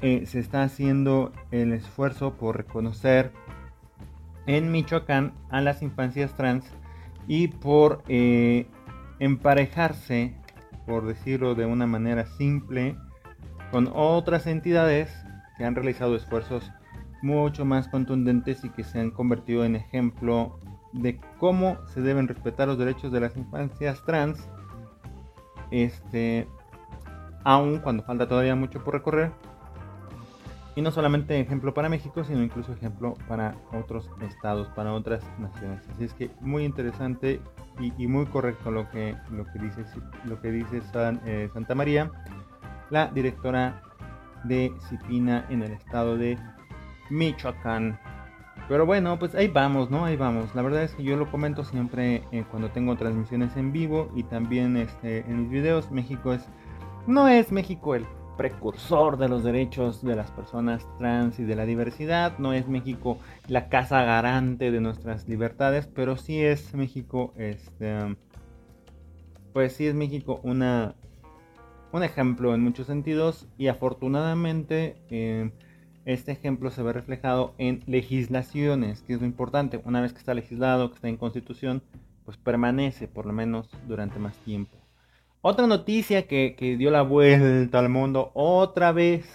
eh, 0.00 0.24
se 0.26 0.38
está 0.38 0.62
haciendo 0.62 1.32
el 1.50 1.72
esfuerzo 1.72 2.34
por 2.34 2.56
reconocer 2.56 3.32
en 4.46 4.72
Michoacán 4.72 5.34
a 5.50 5.60
las 5.60 5.82
infancias 5.82 6.34
trans 6.34 6.64
y 7.26 7.48
por 7.48 8.02
eh, 8.08 8.66
emparejarse, 9.18 10.34
por 10.86 11.06
decirlo 11.06 11.54
de 11.54 11.66
una 11.66 11.86
manera 11.86 12.24
simple, 12.24 12.96
con 13.70 13.90
otras 13.92 14.46
entidades 14.46 15.14
que 15.58 15.66
han 15.66 15.74
realizado 15.74 16.16
esfuerzos 16.16 16.72
mucho 17.22 17.64
más 17.64 17.88
contundentes 17.88 18.64
y 18.64 18.70
que 18.70 18.84
se 18.84 19.00
han 19.00 19.10
convertido 19.10 19.64
en 19.64 19.76
ejemplo 19.76 20.58
de 20.92 21.20
cómo 21.38 21.78
se 21.86 22.00
deben 22.00 22.28
respetar 22.28 22.68
los 22.68 22.78
derechos 22.78 23.12
de 23.12 23.20
las 23.20 23.36
infancias 23.36 24.02
trans, 24.04 24.48
este, 25.70 26.46
aun 27.44 27.78
cuando 27.78 28.02
falta 28.02 28.28
todavía 28.28 28.54
mucho 28.54 28.82
por 28.82 28.94
recorrer, 28.94 29.32
y 30.78 30.80
no 30.80 30.92
solamente 30.92 31.40
ejemplo 31.40 31.74
para 31.74 31.88
México, 31.88 32.22
sino 32.22 32.40
incluso 32.40 32.72
ejemplo 32.72 33.14
para 33.26 33.56
otros 33.72 34.08
estados, 34.20 34.68
para 34.76 34.92
otras 34.92 35.24
naciones. 35.40 35.82
Así 35.92 36.04
es 36.04 36.14
que 36.14 36.30
muy 36.40 36.64
interesante 36.64 37.40
y, 37.80 38.06
muy 38.06 38.26
correcto 38.26 38.70
lo 38.70 38.88
que, 38.90 39.16
lo 39.32 39.44
que 39.46 39.58
dice, 39.58 39.84
lo 40.24 40.40
que 40.40 40.52
dice 40.52 40.80
eh, 41.26 41.50
Santa 41.52 41.74
María, 41.74 42.12
la 42.90 43.08
directora 43.08 43.82
de 44.44 44.72
CIPINA 44.88 45.46
en 45.50 45.64
el 45.64 45.72
estado 45.72 46.16
de 46.16 46.38
Michoacán. 47.10 47.98
Pero 48.68 48.84
bueno, 48.84 49.18
pues 49.18 49.34
ahí 49.34 49.48
vamos, 49.48 49.90
¿no? 49.90 50.04
Ahí 50.04 50.16
vamos. 50.16 50.54
La 50.54 50.62
verdad 50.62 50.82
es 50.82 50.94
que 50.94 51.02
yo 51.02 51.16
lo 51.16 51.30
comento 51.30 51.64
siempre 51.64 52.22
eh, 52.32 52.44
cuando 52.50 52.70
tengo 52.70 52.96
transmisiones 52.96 53.56
en 53.56 53.72
vivo 53.72 54.10
y 54.14 54.24
también 54.24 54.76
este, 54.76 55.20
en 55.20 55.42
mis 55.42 55.50
videos. 55.50 55.90
México 55.90 56.32
es... 56.32 56.46
No 57.06 57.28
es 57.28 57.50
México 57.50 57.94
el 57.94 58.04
precursor 58.38 59.18
de 59.18 59.28
los 59.28 59.42
derechos 59.42 60.02
de 60.02 60.16
las 60.16 60.30
personas 60.30 60.86
trans 60.98 61.38
y 61.38 61.44
de 61.44 61.56
la 61.56 61.66
diversidad. 61.66 62.38
No 62.38 62.54
es 62.54 62.68
México 62.68 63.18
la 63.48 63.68
casa 63.68 64.02
garante 64.04 64.70
de 64.70 64.80
nuestras 64.80 65.28
libertades, 65.28 65.86
pero 65.86 66.16
sí 66.16 66.42
es 66.42 66.74
México, 66.74 67.34
este, 67.36 68.16
pues 69.52 69.74
sí 69.74 69.86
es 69.86 69.94
México 69.94 70.40
una, 70.42 70.94
un 71.92 72.04
ejemplo 72.04 72.54
en 72.54 72.62
muchos 72.62 72.86
sentidos 72.86 73.48
y 73.58 73.66
afortunadamente 73.66 74.96
eh, 75.10 75.50
este 76.08 76.32
ejemplo 76.32 76.70
se 76.70 76.82
ve 76.82 76.94
reflejado 76.94 77.54
en 77.58 77.82
legislaciones, 77.86 79.02
que 79.02 79.12
es 79.12 79.20
lo 79.20 79.26
importante. 79.26 79.82
Una 79.84 80.00
vez 80.00 80.14
que 80.14 80.18
está 80.18 80.32
legislado, 80.32 80.88
que 80.88 80.94
está 80.94 81.08
en 81.08 81.18
constitución, 81.18 81.82
pues 82.24 82.38
permanece 82.38 83.08
por 83.08 83.26
lo 83.26 83.34
menos 83.34 83.68
durante 83.86 84.18
más 84.18 84.34
tiempo. 84.38 84.74
Otra 85.42 85.66
noticia 85.66 86.26
que, 86.26 86.76
dio 86.78 86.90
la 86.90 87.02
vuelta 87.02 87.78
al 87.78 87.90
mundo, 87.90 88.30
otra 88.32 88.92
vez, 88.92 89.26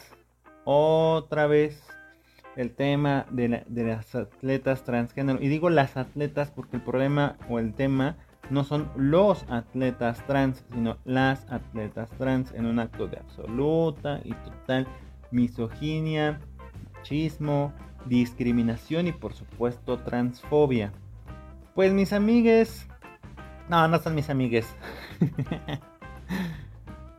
otra 0.64 1.46
vez, 1.46 1.80
el 2.56 2.72
tema 2.72 3.28
de, 3.30 3.64
las 3.70 4.16
atletas 4.16 4.84
transgénero. 4.84 5.40
Y 5.44 5.50
digo 5.50 5.70
las 5.70 5.96
atletas 5.96 6.50
porque 6.50 6.78
el 6.78 6.82
problema 6.82 7.38
o 7.50 7.60
el 7.60 7.76
tema 7.76 8.18
no 8.50 8.64
son 8.64 8.90
los 8.96 9.46
atletas 9.48 10.26
trans, 10.26 10.66
sino 10.74 10.98
las 11.06 11.46
atletas 11.52 12.10
trans 12.18 12.52
en 12.54 12.66
un 12.66 12.80
acto 12.80 13.08
de 13.08 13.18
absoluta 13.18 14.22
y 14.24 14.34
total 14.34 14.88
misoginia, 15.30 16.40
machismo, 17.04 17.74
discriminación 18.06 19.08
y 19.08 19.12
por 19.12 19.34
supuesto 19.34 20.00
transfobia. 20.00 20.94
Pues 21.76 21.92
mis 21.92 22.14
amigues... 22.14 22.88
No, 23.68 23.88
no 23.90 24.00
son 24.00 24.16
mis 24.16 24.30
amigues. 24.30 24.66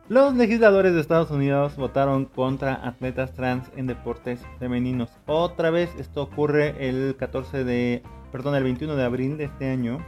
Los 0.09 0.35
legisladores 0.35 0.93
de 0.93 1.01
Estados 1.01 1.29
Unidos 1.31 1.75
votaron 1.75 2.25
contra 2.25 2.87
atletas 2.87 3.33
trans 3.33 3.71
en 3.75 3.85
deportes 3.87 4.39
femeninos. 4.59 5.09
Otra 5.27 5.69
vez 5.69 5.91
esto 5.99 6.23
ocurre 6.23 6.87
el 6.87 7.15
14 7.17 7.63
de, 7.63 8.03
perdón, 8.31 8.55
el 8.55 8.63
21 8.63 8.95
de 8.95 9.03
abril 9.03 9.37
de 9.37 9.45
este 9.45 9.69
año. 9.69 9.99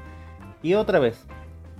Y 0.64 0.74
otra 0.74 1.00
vez, 1.00 1.26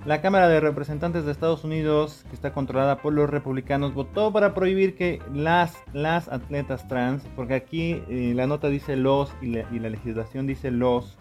la 0.04 0.20
Cámara 0.20 0.48
de 0.48 0.60
Representantes 0.60 1.24
de 1.24 1.32
Estados 1.32 1.64
Unidos, 1.64 2.24
que 2.28 2.34
está 2.34 2.52
controlada 2.52 3.02
por 3.02 3.12
los 3.12 3.28
republicanos, 3.28 3.94
votó 3.94 4.32
para 4.32 4.54
prohibir 4.54 4.94
que 4.94 5.20
las, 5.32 5.76
las 5.92 6.28
atletas 6.28 6.86
trans, 6.88 7.24
porque 7.34 7.54
aquí 7.54 8.02
eh, 8.08 8.32
la 8.34 8.46
nota 8.46 8.68
dice 8.68 8.96
los 8.96 9.34
y 9.42 9.48
la, 9.48 9.90
legislación 9.90 10.46
dice 10.46 10.70
los 10.70 11.18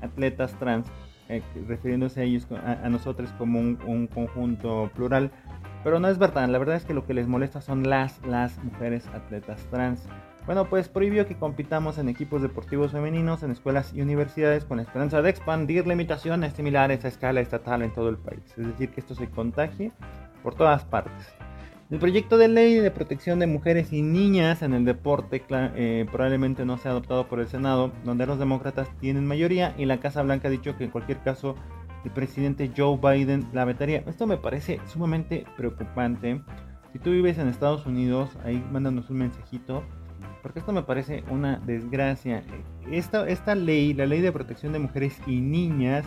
atletas 0.00 0.58
trans, 0.58 0.86
eh, 1.28 1.42
refiriéndose 1.68 2.20
a 2.20 2.24
ellos, 2.24 2.46
a, 2.50 2.88
nosotros 2.88 3.30
como 3.38 3.60
un, 3.60 4.08
conjunto 4.12 4.90
plural. 4.94 5.30
Pero 5.84 6.00
no 6.00 6.08
es 6.08 6.18
verdad, 6.18 6.48
la 6.48 6.58
verdad 6.58 6.76
es 6.76 6.84
que 6.84 6.94
lo 6.94 7.06
que 7.06 7.14
les 7.14 7.28
molesta 7.28 7.60
son 7.60 7.88
las, 7.88 8.24
las 8.26 8.62
mujeres 8.64 9.06
atletas 9.08 9.64
trans. 9.70 10.08
Bueno, 10.46 10.70
pues 10.70 10.88
prohibió 10.88 11.26
que 11.26 11.36
compitamos 11.36 11.98
en 11.98 12.08
equipos 12.08 12.40
deportivos 12.40 12.92
femeninos 12.92 13.42
en 13.42 13.50
escuelas 13.50 13.92
y 13.92 14.00
universidades 14.00 14.64
con 14.64 14.76
la 14.76 14.84
esperanza 14.84 15.20
de 15.20 15.28
expandir 15.28 15.88
limitaciones 15.88 16.52
similares 16.52 17.04
a 17.04 17.08
escala 17.08 17.40
estatal 17.40 17.82
en 17.82 17.92
todo 17.92 18.08
el 18.08 18.16
país. 18.16 18.42
Es 18.56 18.66
decir, 18.66 18.90
que 18.90 19.00
esto 19.00 19.16
se 19.16 19.28
contagie 19.28 19.90
por 20.44 20.54
todas 20.54 20.84
partes. 20.84 21.34
El 21.90 21.98
proyecto 21.98 22.38
de 22.38 22.46
ley 22.46 22.74
de 22.74 22.90
protección 22.92 23.40
de 23.40 23.48
mujeres 23.48 23.92
y 23.92 24.02
niñas 24.02 24.62
en 24.62 24.74
el 24.74 24.84
deporte 24.84 25.44
eh, 25.50 26.06
probablemente 26.10 26.64
no 26.64 26.78
sea 26.78 26.92
adoptado 26.92 27.26
por 27.26 27.40
el 27.40 27.48
Senado, 27.48 27.92
donde 28.04 28.26
los 28.26 28.38
demócratas 28.38 28.88
tienen 29.00 29.26
mayoría 29.26 29.74
y 29.76 29.84
la 29.84 29.98
Casa 29.98 30.22
Blanca 30.22 30.46
ha 30.46 30.50
dicho 30.50 30.76
que 30.76 30.84
en 30.84 30.90
cualquier 30.90 31.18
caso 31.18 31.56
el 32.04 32.12
presidente 32.12 32.70
Joe 32.76 32.98
Biden 32.98 33.48
la 33.52 33.64
vetaría. 33.64 34.04
Esto 34.06 34.28
me 34.28 34.36
parece 34.36 34.80
sumamente 34.86 35.44
preocupante. 35.56 36.40
Si 36.92 37.00
tú 37.00 37.10
vives 37.10 37.38
en 37.38 37.48
Estados 37.48 37.84
Unidos, 37.84 38.30
ahí 38.44 38.64
mándanos 38.70 39.10
un 39.10 39.18
mensajito, 39.18 39.84
porque 40.46 40.60
esto 40.60 40.70
me 40.70 40.84
parece 40.84 41.24
una 41.28 41.58
desgracia. 41.66 42.44
Esta, 42.88 43.28
esta 43.28 43.56
ley, 43.56 43.92
la 43.94 44.06
ley 44.06 44.20
de 44.20 44.30
protección 44.30 44.72
de 44.72 44.78
mujeres 44.78 45.20
y 45.26 45.40
niñas, 45.40 46.06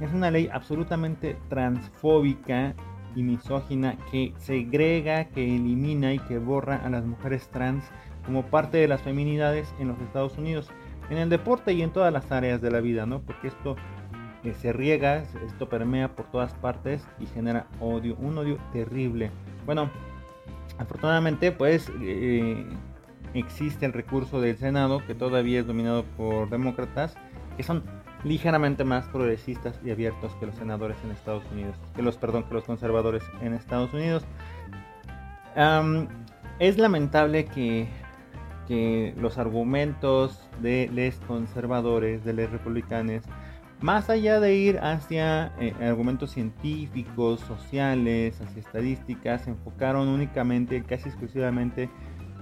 es 0.00 0.12
una 0.12 0.32
ley 0.32 0.48
absolutamente 0.52 1.36
transfóbica 1.48 2.74
y 3.14 3.22
misógina 3.22 3.96
que 4.10 4.34
segrega, 4.38 5.26
que 5.26 5.44
elimina 5.44 6.12
y 6.12 6.18
que 6.18 6.40
borra 6.40 6.84
a 6.84 6.90
las 6.90 7.04
mujeres 7.04 7.50
trans 7.50 7.84
como 8.26 8.46
parte 8.46 8.78
de 8.78 8.88
las 8.88 9.00
feminidades 9.00 9.72
en 9.78 9.86
los 9.86 10.00
Estados 10.00 10.36
Unidos, 10.38 10.68
en 11.08 11.18
el 11.18 11.28
deporte 11.28 11.72
y 11.72 11.82
en 11.82 11.90
todas 11.90 12.12
las 12.12 12.32
áreas 12.32 12.60
de 12.60 12.72
la 12.72 12.80
vida, 12.80 13.06
¿no? 13.06 13.20
Porque 13.20 13.46
esto 13.46 13.76
eh, 14.42 14.54
se 14.54 14.72
riega, 14.72 15.22
esto 15.46 15.68
permea 15.68 16.16
por 16.16 16.26
todas 16.32 16.52
partes 16.54 17.06
y 17.20 17.26
genera 17.26 17.68
odio, 17.78 18.16
un 18.16 18.38
odio 18.38 18.58
terrible. 18.72 19.30
Bueno, 19.66 19.88
afortunadamente 20.78 21.52
pues 21.52 21.92
eh, 22.00 22.66
existe 23.34 23.86
el 23.86 23.92
recurso 23.92 24.40
del 24.40 24.56
Senado 24.56 25.02
que 25.06 25.14
todavía 25.14 25.60
es 25.60 25.66
dominado 25.66 26.04
por 26.16 26.48
demócratas 26.50 27.16
que 27.56 27.62
son 27.64 27.82
ligeramente 28.24 28.84
más 28.84 29.06
progresistas 29.06 29.78
y 29.84 29.90
abiertos 29.90 30.34
que 30.36 30.46
los 30.46 30.54
senadores 30.56 30.96
en 31.04 31.10
Estados 31.10 31.42
Unidos, 31.52 31.76
que 31.94 32.02
los, 32.02 32.16
perdón, 32.16 32.44
que 32.44 32.54
los 32.54 32.64
conservadores 32.64 33.22
en 33.42 33.52
Estados 33.52 33.92
Unidos. 33.92 34.24
es 36.58 36.78
lamentable 36.78 37.46
que, 37.46 37.88
que, 38.66 39.12
los 39.18 39.38
argumentos 39.38 40.48
de 40.62 40.88
los 40.92 41.16
conservadores, 41.26 42.24
de 42.24 42.32
los 42.32 42.50
republicanos, 42.50 43.24
más 43.80 44.10
allá 44.10 44.40
de 44.40 44.54
ir 44.54 44.78
hacia 44.78 45.52
eh, 45.60 45.72
argumentos 45.80 46.32
científicos, 46.32 47.40
sociales, 47.40 48.40
hacia 48.40 48.60
estadísticas, 48.60 49.42
se 49.42 49.50
enfocaron 49.50 50.08
únicamente, 50.08 50.82
casi 50.82 51.08
exclusivamente, 51.08 51.88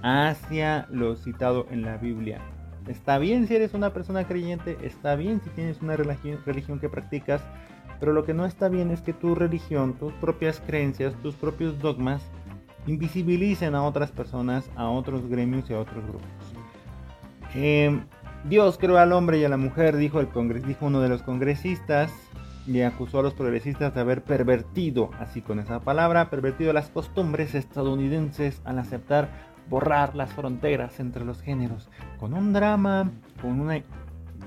hacia 0.06 0.86
lo 0.88 1.16
citado 1.16 1.66
en 1.68 1.82
la 1.82 1.96
Biblia. 1.96 2.40
Está 2.86 3.18
bien 3.18 3.48
si 3.48 3.56
eres 3.56 3.74
una 3.74 3.92
persona 3.92 4.24
creyente, 4.24 4.78
está 4.82 5.16
bien 5.16 5.40
si 5.42 5.50
tienes 5.50 5.82
una 5.82 5.96
religión, 5.96 6.78
que 6.78 6.88
practicas, 6.88 7.42
pero 7.98 8.12
lo 8.12 8.24
que 8.24 8.32
no 8.32 8.46
está 8.46 8.68
bien 8.68 8.92
es 8.92 9.00
que 9.00 9.12
tu 9.12 9.34
religión, 9.34 9.94
tus 9.94 10.12
propias 10.14 10.62
creencias, 10.64 11.12
tus 11.22 11.34
propios 11.34 11.80
dogmas 11.80 12.22
invisibilicen 12.86 13.74
a 13.74 13.82
otras 13.82 14.12
personas, 14.12 14.70
a 14.76 14.88
otros 14.88 15.26
gremios 15.28 15.68
y 15.68 15.74
a 15.74 15.80
otros 15.80 16.04
grupos. 16.04 16.30
Em, 17.56 18.04
Dios 18.44 18.78
creó 18.78 18.98
al 18.98 19.12
hombre 19.12 19.38
y 19.38 19.44
a 19.44 19.48
la 19.48 19.56
mujer, 19.56 19.96
dijo, 19.96 20.20
el 20.20 20.28
dijo 20.62 20.86
uno 20.86 21.00
de 21.00 21.08
los 21.08 21.22
congresistas, 21.22 22.12
y 22.64 22.80
acusó 22.82 23.20
a 23.20 23.22
los 23.22 23.34
progresistas 23.34 23.94
de 23.94 24.00
haber 24.00 24.22
pervertido, 24.22 25.10
así 25.18 25.40
con 25.40 25.58
esa 25.58 25.80
palabra, 25.80 26.30
pervertido 26.30 26.72
las 26.72 26.90
costumbres 26.90 27.56
estadounidenses 27.56 28.60
al 28.64 28.78
aceptar 28.78 29.55
borrar 29.68 30.14
las 30.14 30.32
fronteras 30.32 31.00
entre 31.00 31.24
los 31.24 31.42
géneros, 31.42 31.88
con 32.18 32.34
un 32.34 32.52
drama, 32.52 33.10
con 33.40 33.60
una 33.60 33.82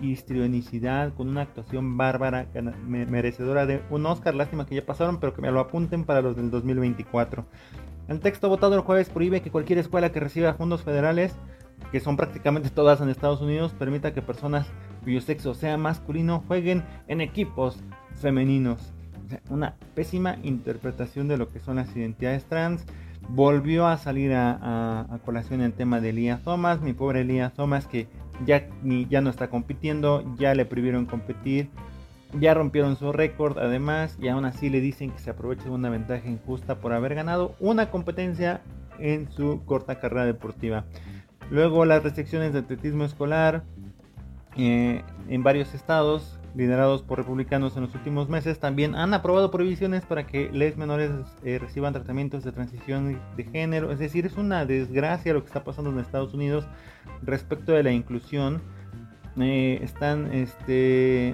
histrionicidad, 0.01 1.13
con 1.13 1.29
una 1.29 1.41
actuación 1.41 1.97
bárbara, 1.97 2.47
merecedora 2.87 3.65
de 3.65 3.81
un 3.89 4.05
Oscar, 4.05 4.35
lástima 4.35 4.65
que 4.65 4.75
ya 4.75 4.85
pasaron, 4.85 5.19
pero 5.19 5.33
que 5.33 5.41
me 5.41 5.51
lo 5.51 5.59
apunten 5.59 6.05
para 6.05 6.21
los 6.21 6.35
del 6.35 6.51
2024. 6.51 7.45
El 8.07 8.19
texto 8.19 8.49
votado 8.49 8.75
el 8.75 8.81
jueves 8.81 9.09
prohíbe 9.09 9.41
que 9.41 9.51
cualquier 9.51 9.79
escuela 9.79 10.11
que 10.11 10.19
reciba 10.19 10.53
fondos 10.53 10.83
federales, 10.83 11.35
que 11.91 11.99
son 11.99 12.17
prácticamente 12.17 12.69
todas 12.69 13.01
en 13.01 13.09
Estados 13.09 13.41
Unidos, 13.41 13.73
permita 13.77 14.13
que 14.13 14.21
personas 14.21 14.67
cuyo 15.03 15.21
sexo 15.21 15.53
sea 15.53 15.77
masculino 15.77 16.43
jueguen 16.47 16.83
en 17.07 17.21
equipos 17.21 17.77
femeninos. 18.15 18.93
una 19.49 19.75
pésima 19.93 20.37
interpretación 20.41 21.27
de 21.27 21.37
lo 21.37 21.49
que 21.49 21.59
son 21.59 21.75
las 21.75 21.95
identidades 21.95 22.45
trans, 22.45 22.83
volvió 23.29 23.87
a 23.87 23.97
salir 23.97 24.33
a, 24.33 25.19
colación 25.25 25.61
el 25.61 25.73
tema 25.73 26.01
de 26.01 26.09
Elías 26.09 26.41
Thomas, 26.43 26.81
mi 26.81 26.93
pobre 26.93 27.21
Elías 27.21 27.53
Thomas 27.53 27.87
que 27.87 28.07
ya, 28.45 28.67
ya 29.09 29.21
no 29.21 29.29
está 29.29 29.49
compitiendo, 29.49 30.23
ya 30.37 30.55
le 30.55 30.65
prohibieron 30.65 31.05
competir, 31.05 31.69
ya 32.39 32.53
rompieron 32.53 32.95
su 32.95 33.11
récord 33.11 33.57
además 33.57 34.17
y 34.19 34.27
aún 34.29 34.45
así 34.45 34.69
le 34.69 34.81
dicen 34.81 35.11
que 35.11 35.19
se 35.19 35.29
aprovecha 35.29 35.65
de 35.65 35.71
una 35.71 35.89
ventaja 35.89 36.27
injusta 36.27 36.75
por 36.79 36.93
haber 36.93 37.15
ganado 37.15 37.55
una 37.59 37.91
competencia 37.91 38.61
en 38.99 39.31
su 39.31 39.61
corta 39.65 39.99
carrera 39.99 40.25
deportiva. 40.25 40.85
Luego 41.51 41.85
las 41.85 42.03
restricciones 42.03 42.53
de 42.53 42.59
atletismo 42.59 43.05
escolar 43.05 43.63
eh, 44.57 45.03
en 45.27 45.43
varios 45.43 45.73
estados 45.73 46.38
liderados 46.59 47.01
por 47.01 47.17
republicanos 47.17 47.75
en 47.77 47.83
los 47.83 47.95
últimos 47.95 48.27
meses, 48.29 48.59
también 48.59 48.93
han 48.93 49.13
aprobado 49.13 49.49
prohibiciones 49.49 50.05
para 50.05 50.27
que 50.27 50.51
les 50.51 50.77
menores 50.77 51.09
eh, 51.43 51.57
reciban 51.57 51.93
tratamientos 51.93 52.43
de 52.43 52.51
transición 52.51 53.19
de 53.37 53.43
género. 53.45 53.91
Es 53.91 53.99
decir, 53.99 54.25
es 54.25 54.35
una 54.35 54.65
desgracia 54.65 55.33
lo 55.33 55.41
que 55.41 55.47
está 55.47 55.63
pasando 55.63 55.89
en 55.89 55.99
Estados 55.99 56.33
Unidos 56.33 56.67
respecto 57.23 57.71
de 57.71 57.83
la 57.83 57.91
inclusión. 57.91 58.61
Eh, 59.39 59.79
están, 59.81 60.33
este, 60.33 61.33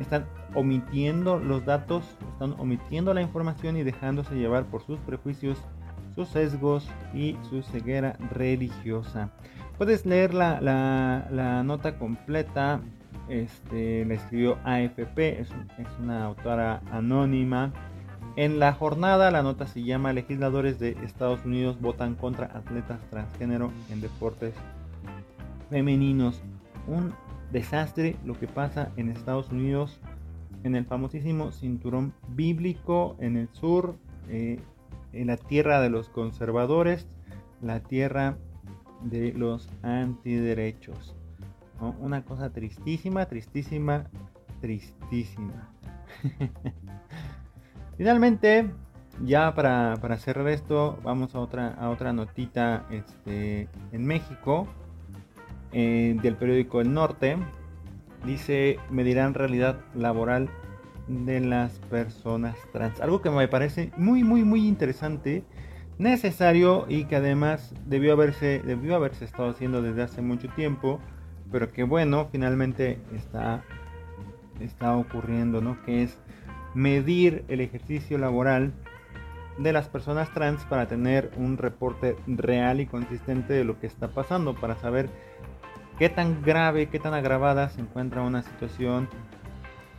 están 0.00 0.26
omitiendo 0.54 1.38
los 1.38 1.66
datos, 1.66 2.02
están 2.32 2.54
omitiendo 2.58 3.12
la 3.12 3.20
información 3.20 3.76
y 3.76 3.82
dejándose 3.82 4.34
llevar 4.36 4.64
por 4.64 4.82
sus 4.82 4.98
prejuicios, 5.00 5.58
sus 6.14 6.28
sesgos 6.28 6.88
y 7.12 7.36
su 7.50 7.62
ceguera 7.62 8.16
religiosa. 8.32 9.30
Puedes 9.76 10.06
leer 10.06 10.34
la, 10.34 10.60
la, 10.60 11.62
nota 11.62 11.98
completa. 11.98 12.80
Este, 13.28 14.04
la 14.04 14.14
escribió 14.14 14.58
AFP, 14.64 15.40
es, 15.40 15.50
es 15.78 15.88
una 16.00 16.24
autora 16.24 16.80
anónima. 16.90 17.72
En 18.36 18.58
la 18.58 18.72
jornada 18.72 19.30
la 19.30 19.42
nota 19.42 19.66
se 19.66 19.82
llama 19.82 20.12
Legisladores 20.12 20.78
de 20.78 20.90
Estados 21.04 21.44
Unidos 21.44 21.80
votan 21.80 22.14
contra 22.14 22.46
atletas 22.46 23.00
transgénero 23.10 23.70
en 23.90 24.00
deportes 24.00 24.54
femeninos. 25.70 26.40
Un 26.86 27.12
desastre 27.52 28.16
lo 28.24 28.38
que 28.38 28.46
pasa 28.46 28.90
en 28.96 29.08
Estados 29.10 29.50
Unidos 29.50 30.00
en 30.64 30.74
el 30.74 30.84
famosísimo 30.84 31.52
cinturón 31.52 32.12
bíblico 32.28 33.16
en 33.20 33.36
el 33.36 33.48
sur, 33.52 33.96
eh, 34.28 34.60
en 35.12 35.26
la 35.28 35.36
tierra 35.36 35.80
de 35.80 35.90
los 35.90 36.08
conservadores, 36.08 37.06
la 37.62 37.80
tierra 37.80 38.38
de 39.02 39.32
los 39.32 39.68
antiderechos. 39.82 41.17
Una 41.80 42.24
cosa 42.24 42.50
tristísima, 42.50 43.26
tristísima, 43.26 44.06
tristísima. 44.60 45.70
Finalmente, 47.96 48.70
ya 49.24 49.54
para, 49.54 49.96
cerrar 50.18 50.48
esto, 50.48 50.98
vamos 51.02 51.34
a 51.34 51.40
otra, 51.40 51.74
a 51.74 51.90
otra 51.90 52.12
notita 52.12 52.86
este, 52.90 53.68
en 53.92 54.06
México, 54.06 54.66
eh, 55.72 56.16
del 56.22 56.36
periódico 56.36 56.80
El 56.80 56.92
Norte, 56.94 57.36
dice 58.24 58.78
medirán 58.90 59.34
realidad 59.34 59.80
laboral 59.94 60.48
de 61.06 61.40
las 61.40 61.78
personas 61.90 62.56
trans. 62.72 63.00
Algo 63.00 63.20
que 63.22 63.30
me 63.30 63.48
parece 63.48 63.90
muy, 63.96 64.24
muy, 64.24 64.44
muy 64.44 64.66
interesante, 64.66 65.44
necesario 65.98 66.86
y 66.88 67.04
que 67.04 67.16
además 67.16 67.74
debió 67.86 68.12
haberse, 68.12 68.62
debió 68.64 68.94
haberse 68.94 69.24
estado 69.24 69.50
haciendo 69.50 69.82
desde 69.82 70.02
hace 70.02 70.22
mucho 70.22 70.48
tiempo, 70.50 71.00
pero 71.50 71.72
que 71.72 71.82
bueno, 71.82 72.28
finalmente 72.30 72.98
está, 73.14 73.64
está 74.60 74.96
ocurriendo, 74.96 75.60
¿no? 75.60 75.82
Que 75.84 76.02
es 76.02 76.18
medir 76.74 77.44
el 77.48 77.60
ejercicio 77.60 78.18
laboral 78.18 78.72
de 79.58 79.72
las 79.72 79.88
personas 79.88 80.32
trans 80.32 80.64
para 80.66 80.86
tener 80.86 81.30
un 81.36 81.56
reporte 81.56 82.16
real 82.26 82.80
y 82.80 82.86
consistente 82.86 83.52
de 83.52 83.64
lo 83.64 83.78
que 83.80 83.86
está 83.86 84.08
pasando, 84.08 84.54
para 84.54 84.76
saber 84.76 85.10
qué 85.98 86.08
tan 86.08 86.42
grave, 86.42 86.88
qué 86.88 86.98
tan 86.98 87.14
agravada 87.14 87.68
se 87.70 87.80
encuentra 87.80 88.22
una 88.22 88.42
situación 88.42 89.08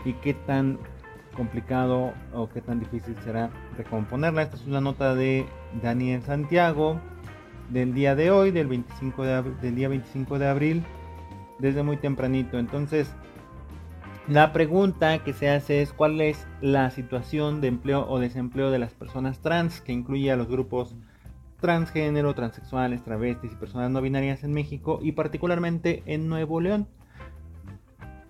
y 0.06 0.14
qué 0.14 0.34
tan 0.34 0.80
complicado 1.36 2.14
o 2.34 2.50
qué 2.50 2.62
tan 2.62 2.80
difícil 2.80 3.16
será 3.24 3.50
recomponerla. 3.78 4.44
Esta 4.44 4.56
es 4.56 4.66
una 4.66 4.82
nota 4.82 5.14
de 5.16 5.46
Daniel 5.82 6.22
Santiago 6.22 7.00
del 7.70 7.94
día 7.94 8.16
de 8.16 8.32
hoy, 8.32 8.52
del, 8.52 8.68
25 8.68 9.24
de, 9.24 9.44
del 9.62 9.76
día 9.76 9.90
25 9.90 10.40
de 10.40 10.48
abril, 10.48 10.84
desde 11.60 11.84
muy 11.84 11.98
tempranito. 11.98 12.58
Entonces, 12.58 13.12
la 14.28 14.54
pregunta 14.54 15.24
que 15.24 15.34
se 15.34 15.50
hace 15.50 15.82
es 15.82 15.92
cuál 15.92 16.22
es 16.22 16.48
la 16.62 16.92
situación 16.92 17.62
de 17.62 17.68
empleo 17.68 18.08
o 18.08 18.20
desempleo 18.20 18.70
de 18.70 18.80
las 18.80 18.94
personas 18.94 19.40
trans, 19.40 19.82
que 19.82 19.92
incluye 19.92 20.32
a 20.32 20.36
los 20.36 20.48
grupos 20.48 20.96
transgénero, 21.60 22.36
transexuales, 22.36 23.04
travestis 23.04 23.52
y 23.52 23.56
personas 23.56 23.92
no 23.92 24.02
binarias 24.02 24.44
en 24.44 24.54
México 24.54 25.00
y 25.02 25.14
particularmente 25.14 26.04
en 26.06 26.30
Nuevo 26.30 26.62
León. 26.62 26.88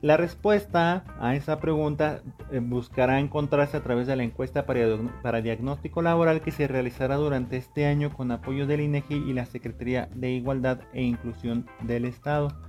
La 0.02 0.16
respuesta 0.16 1.04
a 1.20 1.36
esa 1.36 1.60
pregunta 1.60 2.22
eh, 2.52 2.60
buscará 2.60 3.20
encontrarse 3.20 3.76
a 3.76 3.84
través 3.84 4.08
de 4.08 4.16
la 4.16 4.24
encuesta 4.24 4.66
para, 4.66 5.42
diagnóstico 5.42 6.02
laboral 6.02 6.40
que 6.40 6.52
se 6.52 6.70
realizará 6.70 7.18
durante 7.18 7.58
este 7.58 7.86
año 7.86 8.10
con 8.14 8.32
apoyo 8.32 8.66
del 8.66 8.80
INEGI 8.80 9.16
y 9.16 9.34
la 9.34 9.46
Secretaría 9.46 10.08
de 10.16 10.32
Igualdad 10.32 10.80
e 10.94 11.04
Inclusión 11.04 11.66
del 11.82 12.06
Estado 12.06 12.69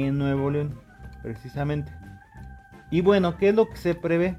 en 0.00 0.18
Nuevo 0.18 0.50
León, 0.50 0.80
precisamente. 1.22 1.92
Y 2.90 3.00
bueno, 3.00 3.36
¿qué 3.36 3.50
es 3.50 3.54
lo 3.54 3.68
que 3.68 3.76
se 3.76 3.94
prevé? 3.94 4.38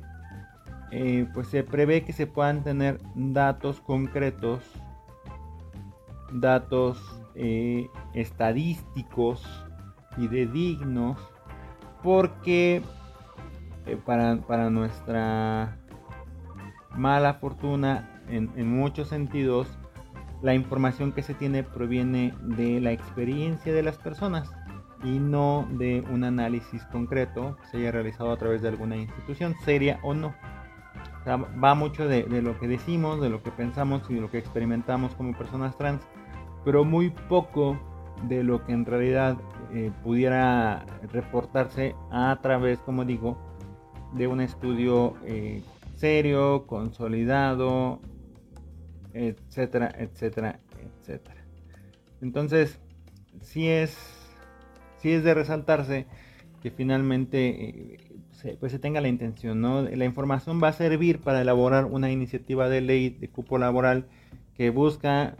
Eh, 0.91 1.27
pues 1.33 1.47
se 1.47 1.63
prevé 1.63 2.03
que 2.03 2.13
se 2.13 2.27
puedan 2.27 2.63
tener 2.63 2.99
datos 3.15 3.81
concretos 3.81 4.61
datos 6.33 6.99
eh, 7.35 7.89
estadísticos 8.13 9.43
y 10.17 10.27
de 10.27 10.47
dignos 10.47 11.17
porque 12.01 12.81
eh, 13.85 13.97
para, 14.05 14.69
nuestra 14.69 15.77
mala 16.91 17.35
fortuna 17.35 18.09
en, 18.27 18.67
muchos 18.67 19.09
sentidos 19.09 19.67
la 20.41 20.53
información 20.53 21.11
que 21.11 21.23
se 21.23 21.33
tiene 21.33 21.63
proviene 21.63 22.33
de 22.41 22.81
la 22.81 22.91
experiencia 22.91 23.73
de 23.73 23.83
las 23.83 23.97
personas 23.97 24.51
y 25.03 25.19
no 25.19 25.67
de 25.71 26.03
un 26.11 26.23
análisis 26.23 26.83
concreto 26.85 27.57
que 27.57 27.67
se 27.67 27.77
haya 27.77 27.91
realizado 27.91 28.31
a 28.31 28.37
través 28.37 28.61
de 28.61 28.69
alguna 28.69 28.95
institución 28.95 29.55
seria 29.63 29.99
o 30.03 30.13
no. 30.13 30.33
va 31.27 31.75
mucho 31.75 32.07
de, 32.07 32.23
de, 32.23 32.41
lo 32.41 32.59
que 32.59 32.67
decimos, 32.67 33.21
de 33.21 33.29
lo 33.29 33.43
que 33.43 33.51
pensamos 33.51 34.03
y 34.09 34.15
de 34.15 34.21
lo 34.21 34.31
que 34.31 34.37
experimentamos 34.37 35.13
como 35.15 35.37
personas 35.37 35.77
trans 35.77 36.01
pero 36.63 36.85
muy 36.85 37.09
poco 37.09 37.77
de 38.27 38.43
lo 38.43 38.65
que 38.65 38.71
en 38.71 38.85
realidad 38.85 39.37
eh, 39.73 39.91
pudiera 40.03 40.85
reportarse 41.11 41.95
a 42.11 42.39
través, 42.41 42.79
como 42.79 43.05
digo, 43.05 43.37
de 44.13 44.27
un 44.27 44.39
estudio 44.41 45.15
eh, 45.25 45.61
serio, 45.95 46.65
consolidado, 46.67 47.99
etcétera, 49.13 49.93
etcétera, 49.97 50.59
etcétera. 50.79 51.45
Entonces, 52.21 52.79
sí 53.41 53.67
es, 53.67 54.22
sí 55.03 55.11
es 55.11 55.23
de 55.23 55.33
resaltarse 55.33 56.07
que 56.61 56.71
finalmente 56.71 57.49
eh, 57.49 57.99
se, 58.31 58.53
pues 58.55 58.71
se 58.71 58.79
tenga 58.79 59.01
la 59.01 59.09
intención. 59.09 59.61
La 59.61 60.05
información 60.05 60.61
va 60.63 60.69
a 60.69 60.73
servir 60.73 61.19
para 61.19 61.41
elaborar 61.41 61.85
una 61.85 62.09
iniciativa 62.09 62.69
de 62.69 62.79
ley 62.79 63.09
de 63.09 63.29
cupo 63.29 63.57
laboral 63.57 64.07
que 64.55 64.69
busca 64.69 65.35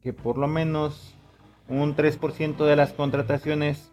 que 0.00 0.12
por 0.12 0.38
lo 0.38 0.46
menos 0.46 1.16
un 1.68 1.96
3% 1.96 2.64
de 2.64 2.76
las 2.76 2.92
contrataciones 2.92 3.90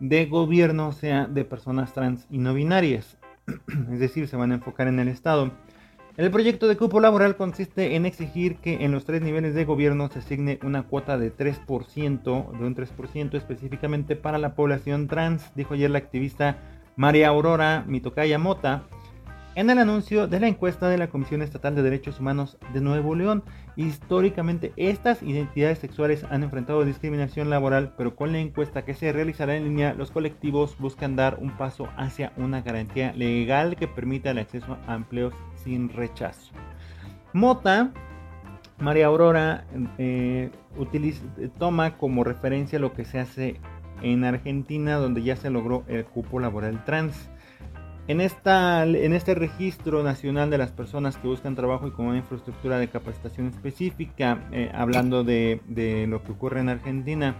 de 0.00 0.24
gobierno 0.24 0.92
sea 0.92 1.26
de 1.26 1.44
personas 1.44 1.92
trans 1.92 2.26
y 2.30 2.38
no 2.38 2.54
binarias. 2.54 3.18
es 3.92 3.98
decir, 3.98 4.26
se 4.26 4.36
van 4.36 4.52
a 4.52 4.54
enfocar 4.54 4.88
en 4.88 5.00
el 5.00 5.08
Estado. 5.08 5.52
El 6.18 6.32
proyecto 6.32 6.66
de 6.66 6.76
cupo 6.76 6.98
laboral 6.98 7.36
consiste 7.36 7.94
en 7.94 8.04
exigir 8.04 8.56
que 8.56 8.84
en 8.84 8.90
los 8.90 9.04
tres 9.04 9.22
niveles 9.22 9.54
de 9.54 9.64
gobierno 9.64 10.08
se 10.08 10.18
asigne 10.18 10.58
una 10.64 10.82
cuota 10.82 11.16
de 11.16 11.32
3%, 11.32 12.58
de 12.58 12.66
un 12.66 12.74
3% 12.74 13.34
específicamente 13.36 14.16
para 14.16 14.38
la 14.38 14.56
población 14.56 15.06
trans, 15.06 15.52
dijo 15.54 15.74
ayer 15.74 15.92
la 15.92 15.98
activista 15.98 16.58
María 16.96 17.28
Aurora 17.28 17.84
Mitocaya 17.86 18.36
Mota, 18.36 18.82
en 19.54 19.70
el 19.70 19.78
anuncio 19.78 20.26
de 20.26 20.40
la 20.40 20.48
encuesta 20.48 20.88
de 20.88 20.98
la 20.98 21.06
Comisión 21.06 21.40
Estatal 21.40 21.76
de 21.76 21.82
Derechos 21.82 22.18
Humanos 22.18 22.58
de 22.72 22.80
Nuevo 22.80 23.14
León. 23.14 23.44
Históricamente, 23.76 24.72
estas 24.76 25.22
identidades 25.22 25.78
sexuales 25.78 26.24
han 26.30 26.42
enfrentado 26.42 26.84
discriminación 26.84 27.48
laboral, 27.48 27.94
pero 27.96 28.16
con 28.16 28.32
la 28.32 28.40
encuesta 28.40 28.84
que 28.84 28.94
se 28.94 29.12
realizará 29.12 29.54
en 29.54 29.66
línea, 29.66 29.94
los 29.94 30.10
colectivos 30.10 30.76
buscan 30.80 31.14
dar 31.14 31.38
un 31.40 31.56
paso 31.56 31.88
hacia 31.96 32.32
una 32.36 32.62
garantía 32.62 33.12
legal 33.12 33.76
que 33.76 33.86
permita 33.86 34.32
el 34.32 34.38
acceso 34.38 34.78
a 34.88 34.96
empleos 34.96 35.32
sin 35.64 35.88
rechazo. 35.88 36.52
Mota, 37.32 37.92
María 38.78 39.06
Aurora, 39.06 39.64
eh, 39.98 40.50
toma 41.58 41.96
como 41.98 42.24
referencia 42.24 42.78
lo 42.78 42.92
que 42.92 43.04
se 43.04 43.18
hace 43.18 43.60
en 44.02 44.24
Argentina, 44.24 44.96
donde 44.96 45.22
ya 45.22 45.36
se 45.36 45.50
logró 45.50 45.84
el 45.88 46.04
cupo 46.04 46.38
laboral 46.38 46.84
trans. 46.84 47.30
En, 48.06 48.22
esta, 48.22 48.86
en 48.86 49.12
este 49.12 49.34
registro 49.34 50.02
nacional 50.02 50.48
de 50.48 50.56
las 50.56 50.70
personas 50.70 51.18
que 51.18 51.28
buscan 51.28 51.54
trabajo 51.54 51.86
y 51.86 51.90
con 51.90 52.06
una 52.06 52.16
infraestructura 52.16 52.78
de 52.78 52.88
capacitación 52.88 53.48
específica, 53.48 54.48
eh, 54.50 54.70
hablando 54.72 55.24
de, 55.24 55.60
lo 56.08 56.22
que 56.22 56.32
ocurre 56.32 56.60
en 56.60 56.70
Argentina, 56.70 57.36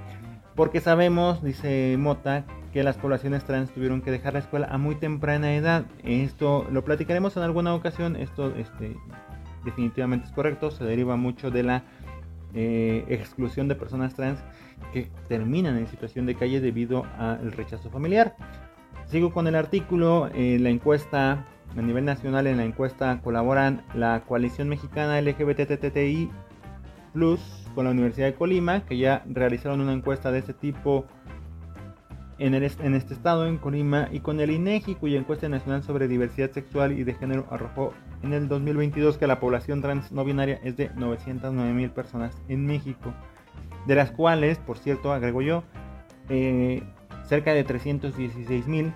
porque 0.54 0.81
sabemos, 0.81 1.42
dice 1.42 1.96
Mota, 1.98 2.44
que 2.79 2.85
las 2.85 2.97
poblaciones 2.97 3.43
trans 3.43 3.73
tuvieron 3.73 4.03
que 4.03 4.12
dejar 4.12 4.35
la 4.35 4.38
escuela 4.38 4.69
a 4.71 4.79
muy 4.79 4.95
temprana 4.95 5.57
edad. 5.57 5.87
Esto 6.05 6.64
lo 6.71 6.85
platicaremos 6.85 7.37
en 7.37 7.43
alguna 7.43 7.75
ocasión, 7.75 8.14
esto 8.14 8.55
este, 8.57 8.97
definitivamente 9.64 10.29
es 10.29 10.33
correcto, 10.33 10.71
se 10.71 10.85
deriva 10.85 11.17
mucho 11.17 11.51
de 11.51 11.64
la 11.64 11.83
eh, 12.55 13.05
exclusión 13.09 13.67
de 13.67 13.75
personas 13.75 14.14
trans 14.14 14.38
que 14.93 15.11
terminan 15.27 15.77
en 15.77 15.88
situación 15.88 16.25
de 16.25 16.37
calle 16.37 16.61
debido 16.61 17.05
al 17.19 17.51
rechazo 17.51 17.91
familiar. 17.91 18.37
Sigo 19.07 19.33
con 19.33 19.49
el 19.49 19.57
artículo, 19.57 20.31
en 20.33 20.62
la 20.62 20.71
encuesta 20.71 21.45
a 21.77 21.83
nivel 21.83 22.05
nacional, 22.05 22.47
en 22.47 22.59
la 22.59 22.64
encuesta 22.64 23.21
colaboran 23.25 23.83
la 23.93 24.21
coalición 24.21 24.69
mexicana 24.69 25.21
LGBTTI 25.21 26.31
Plus 27.12 27.41
con 27.75 27.87
la 27.87 27.91
Universidad 27.91 28.29
de 28.29 28.35
Colima, 28.35 28.85
que 28.85 28.99
ya 28.99 29.25
realizaron 29.29 29.81
una 29.81 29.95
encuesta 29.95 30.31
de 30.31 30.38
este 30.38 30.55
tipo 30.55 31.07
en, 32.38 32.55
este 32.55 33.14
estado, 33.14 33.46
en 33.46 33.59
Colima, 33.59 34.09
y 34.12 34.20
con 34.20 34.40
el 34.40 34.51
INEGI, 34.51 34.94
cuya 34.94 35.18
encuesta 35.18 35.48
nacional 35.48 35.83
sobre 35.83 36.09
diversidad 36.09 36.51
sexual 36.51 36.98
y 36.98 37.05
de 37.05 37.14
género 37.14 37.46
arrojó 37.51 37.92
en 38.22 38.33
el 38.33 38.48
2022 38.48 39.18
que 39.18 39.27
la 39.27 39.40
población 39.40 39.83
trans 39.83 40.12
no 40.12 40.24
binaria 40.24 40.61
es 40.62 40.77
de 40.77 40.90
909 40.94 41.72
mil 41.72 41.90
personas 41.90 42.40
en 42.48 42.66
México. 42.66 43.12
de 43.87 43.94
las 43.94 44.11
cuales, 44.11 44.59
por 44.59 44.77
cierto, 44.77 45.12
agrego 45.12 45.40
yo, 45.40 45.62
eh, 46.29 46.83
cerca 47.24 47.53
de 47.53 47.64
316 47.64 48.66
mil 48.66 48.92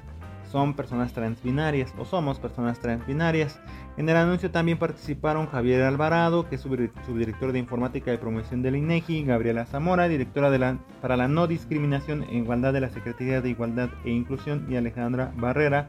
son 0.53 0.75
personas 0.75 1.15
transbinarias 1.15 1.95
o 1.99 2.05
somos 2.05 2.39
personas 2.39 2.79
transbinarias. 2.79 3.59
En 3.97 4.09
el 4.09 4.17
anuncio 4.17 4.51
también 4.51 4.79
participaron 4.79 5.47
Javier 5.47 5.83
Alvarado, 5.83 6.49
que 6.49 6.57
es 6.57 6.61
subdirector 6.61 7.53
de 7.53 7.59
informática 7.59 8.13
y 8.13 8.19
promoción 8.19 8.63
del 8.63 8.77
INEGI, 8.77 9.25
Gabriela 9.25 9.65
Zamora, 9.65 10.09
directora 10.09 10.51
de 10.51 10.59
la, 10.59 10.79
para 11.01 11.17
la 11.17 11.27
no 11.27 11.47
discriminación 11.47 12.25
e 12.25 12.37
igualdad 12.37 12.75
de 12.75 12.83
la 12.83 12.91
Secretaría 12.91 13.41
de 13.41 13.49
Igualdad 13.49 13.89
e 14.05 14.11
Inclusión, 14.11 14.67
y 14.69 14.77
Alejandra 14.77 15.33
Barrera, 15.37 15.89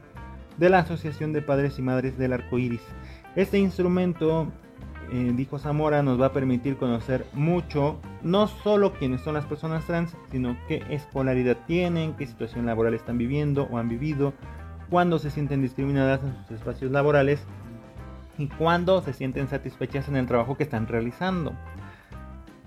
de 0.57 0.69
la 0.69 0.79
Asociación 0.79 1.33
de 1.33 1.41
Padres 1.41 1.77
y 1.77 1.81
Madres 1.81 2.17
del 2.17 2.33
Arco 2.33 2.57
Iris. 2.57 2.81
Este 3.35 3.57
instrumento, 3.59 4.51
eh, 5.11 5.31
dijo 5.35 5.59
Zamora, 5.59 6.03
nos 6.03 6.19
va 6.19 6.27
a 6.27 6.33
permitir 6.33 6.77
conocer 6.77 7.25
mucho, 7.33 7.99
no 8.21 8.47
solo 8.47 8.93
quiénes 8.93 9.21
son 9.21 9.33
las 9.33 9.45
personas 9.45 9.85
trans, 9.85 10.15
sino 10.31 10.57
qué 10.67 10.83
escolaridad 10.89 11.57
tienen, 11.67 12.13
qué 12.13 12.25
situación 12.25 12.65
laboral 12.65 12.93
están 12.93 13.17
viviendo 13.17 13.67
o 13.71 13.77
han 13.77 13.89
vivido, 13.89 14.33
cuándo 14.89 15.19
se 15.19 15.29
sienten 15.29 15.61
discriminadas 15.61 16.23
en 16.23 16.35
sus 16.35 16.51
espacios 16.51 16.91
laborales 16.91 17.43
y 18.37 18.47
cuándo 18.47 19.01
se 19.01 19.13
sienten 19.13 19.47
satisfechas 19.47 20.07
en 20.07 20.15
el 20.15 20.27
trabajo 20.27 20.57
que 20.57 20.63
están 20.63 20.87
realizando. 20.87 21.53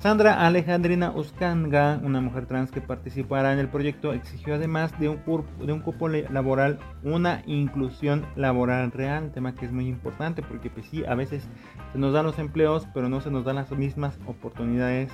Sandra 0.06 0.46
Alejandrina 0.46 1.10
Uscanga, 1.10 2.00
una 2.00 2.20
mujer 2.20 2.46
trans 2.46 2.70
que 2.70 2.80
participará 2.80 3.52
en 3.52 3.58
el 3.58 3.66
proyecto, 3.66 4.12
exigió 4.12 4.54
además 4.54 4.96
de 5.00 5.08
un, 5.08 5.20
de 5.58 5.72
un 5.72 5.80
cupo 5.80 6.06
laboral 6.08 6.78
una 7.02 7.42
inclusión 7.44 8.24
laboral 8.36 8.92
real, 8.92 9.32
tema 9.32 9.56
que 9.56 9.66
es 9.66 9.72
muy 9.72 9.88
importante 9.88 10.42
porque 10.42 10.70
pues 10.70 10.86
sí, 10.86 11.04
a 11.04 11.16
veces 11.16 11.48
se 11.90 11.98
nos 11.98 12.12
dan 12.12 12.24
los 12.24 12.38
empleos, 12.38 12.86
pero 12.94 13.08
no 13.08 13.20
se 13.20 13.32
nos 13.32 13.44
dan 13.44 13.56
las 13.56 13.72
mismas 13.72 14.16
oportunidades 14.28 15.10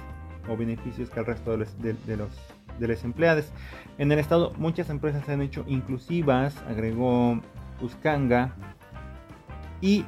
o 0.46 0.58
beneficios 0.58 1.08
que 1.08 1.20
al 1.20 1.24
resto 1.24 1.52
de 1.52 1.56
los, 1.56 1.78
de, 1.80 2.16
los, 2.18 2.28
de 2.78 2.88
los 2.88 3.02
empleados. 3.02 3.50
En 3.96 4.12
el 4.12 4.18
estado 4.18 4.52
muchas 4.58 4.90
empresas 4.90 5.24
se 5.24 5.32
han 5.32 5.40
hecho 5.40 5.64
inclusivas, 5.68 6.54
agregó 6.68 7.40
Uscanga, 7.80 8.54
y 9.80 10.04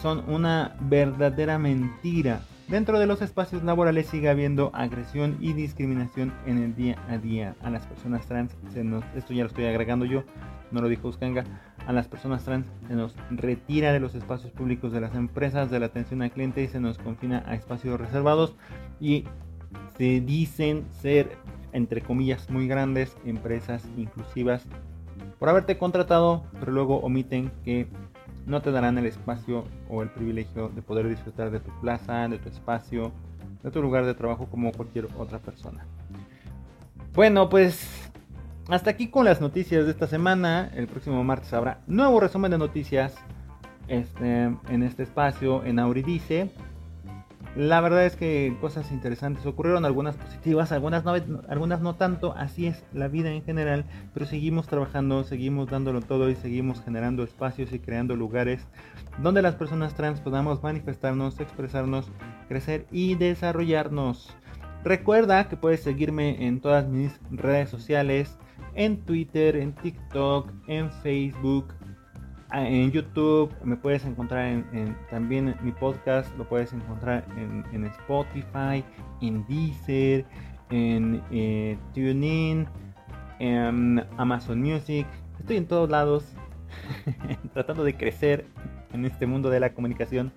son 0.00 0.28
una 0.28 0.74
verdadera 0.80 1.56
mentira 1.56 2.40
Dentro 2.72 2.98
de 2.98 3.04
los 3.04 3.20
espacios 3.20 3.62
laborales 3.64 4.06
sigue 4.06 4.30
habiendo 4.30 4.70
agresión 4.72 5.36
y 5.42 5.52
discriminación 5.52 6.32
en 6.46 6.56
el 6.56 6.74
día 6.74 6.96
a 7.06 7.18
día. 7.18 7.54
A 7.60 7.68
las 7.68 7.86
personas 7.86 8.26
trans, 8.26 8.56
se 8.72 8.82
nos, 8.82 9.04
esto 9.14 9.34
ya 9.34 9.42
lo 9.42 9.48
estoy 9.48 9.66
agregando 9.66 10.06
yo, 10.06 10.24
no 10.70 10.80
lo 10.80 10.88
dijo 10.88 11.08
Uskanga, 11.08 11.44
a 11.86 11.92
las 11.92 12.08
personas 12.08 12.46
trans 12.46 12.64
se 12.88 12.94
nos 12.94 13.14
retira 13.28 13.92
de 13.92 14.00
los 14.00 14.14
espacios 14.14 14.52
públicos 14.52 14.90
de 14.90 15.02
las 15.02 15.14
empresas, 15.14 15.70
de 15.70 15.80
la 15.80 15.86
atención 15.86 16.22
al 16.22 16.30
cliente 16.30 16.62
y 16.62 16.68
se 16.68 16.80
nos 16.80 16.96
confina 16.96 17.42
a 17.46 17.56
espacios 17.56 18.00
reservados 18.00 18.56
y 18.98 19.26
se 19.98 20.22
dicen 20.22 20.86
ser, 21.02 21.36
entre 21.74 22.00
comillas, 22.00 22.48
muy 22.48 22.68
grandes 22.68 23.14
empresas 23.26 23.86
inclusivas 23.98 24.66
por 25.38 25.50
haberte 25.50 25.76
contratado, 25.76 26.44
pero 26.58 26.72
luego 26.72 27.00
omiten 27.00 27.52
que 27.66 27.86
no 28.46 28.62
te 28.62 28.70
darán 28.70 28.98
el 28.98 29.06
espacio 29.06 29.64
o 29.88 30.02
el 30.02 30.10
privilegio 30.10 30.68
de 30.68 30.82
poder 30.82 31.08
disfrutar 31.08 31.50
de 31.50 31.60
tu 31.60 31.70
plaza, 31.80 32.28
de 32.28 32.38
tu 32.38 32.48
espacio, 32.48 33.12
de 33.62 33.70
tu 33.70 33.80
lugar 33.82 34.04
de 34.04 34.14
trabajo 34.14 34.46
como 34.46 34.72
cualquier 34.72 35.08
otra 35.16 35.38
persona. 35.38 35.86
Bueno, 37.14 37.48
pues 37.48 38.10
hasta 38.68 38.90
aquí 38.90 39.08
con 39.08 39.24
las 39.24 39.40
noticias 39.40 39.84
de 39.84 39.90
esta 39.90 40.06
semana. 40.06 40.70
El 40.74 40.86
próximo 40.86 41.22
martes 41.24 41.52
habrá 41.52 41.80
nuevo 41.86 42.20
resumen 42.20 42.50
de 42.50 42.58
noticias 42.58 43.14
este, 43.88 44.44
en 44.68 44.82
este 44.82 45.02
espacio 45.02 45.64
en 45.64 45.78
Auridice. 45.78 46.50
La 47.54 47.82
verdad 47.82 48.06
es 48.06 48.16
que 48.16 48.56
cosas 48.62 48.90
interesantes 48.92 49.44
ocurrieron, 49.44 49.84
algunas 49.84 50.16
positivas, 50.16 50.72
algunas 50.72 51.04
no, 51.04 51.12
algunas 51.48 51.82
no 51.82 51.96
tanto, 51.96 52.34
así 52.34 52.66
es 52.66 52.82
la 52.94 53.08
vida 53.08 53.30
en 53.30 53.42
general, 53.42 53.84
pero 54.14 54.24
seguimos 54.24 54.68
trabajando, 54.68 55.22
seguimos 55.22 55.68
dándolo 55.68 56.00
todo 56.00 56.30
y 56.30 56.34
seguimos 56.34 56.82
generando 56.82 57.22
espacios 57.22 57.70
y 57.74 57.78
creando 57.78 58.16
lugares 58.16 58.66
donde 59.18 59.42
las 59.42 59.54
personas 59.56 59.94
trans 59.94 60.20
podamos 60.20 60.62
manifestarnos, 60.62 61.40
expresarnos, 61.40 62.10
crecer 62.48 62.86
y 62.90 63.16
desarrollarnos. 63.16 64.34
Recuerda 64.82 65.48
que 65.48 65.58
puedes 65.58 65.82
seguirme 65.82 66.46
en 66.46 66.58
todas 66.60 66.88
mis 66.88 67.20
redes 67.30 67.68
sociales, 67.68 68.38
en 68.74 68.96
Twitter, 68.96 69.56
en 69.56 69.74
TikTok, 69.74 70.48
en 70.68 70.90
Facebook, 70.90 71.66
en 72.52 72.90
YouTube, 72.90 73.52
me 73.64 73.76
puedes 73.76 74.04
encontrar 74.04 74.46
en, 74.46 74.96
también 75.10 75.54
mi 75.62 75.72
podcast, 75.72 76.36
lo 76.36 76.48
puedes 76.48 76.72
encontrar 76.72 77.24
en, 77.36 77.84
Spotify, 77.84 78.84
en 79.20 79.46
Deezer, 79.46 80.24
en 80.70 81.22
eh, 81.30 81.78
TuneIn, 81.94 82.66
en 83.38 84.04
Amazon 84.18 84.60
Music. 84.60 85.06
Estoy 85.40 85.56
en 85.56 85.66
todos 85.66 85.88
lados 85.88 86.24
tratando 87.54 87.84
de 87.84 87.96
crecer 87.96 88.44
en 88.92 89.04
este 89.04 89.26
mundo 89.26 89.50
de 89.50 89.60
la 89.60 89.72
comunicación. 89.72 90.32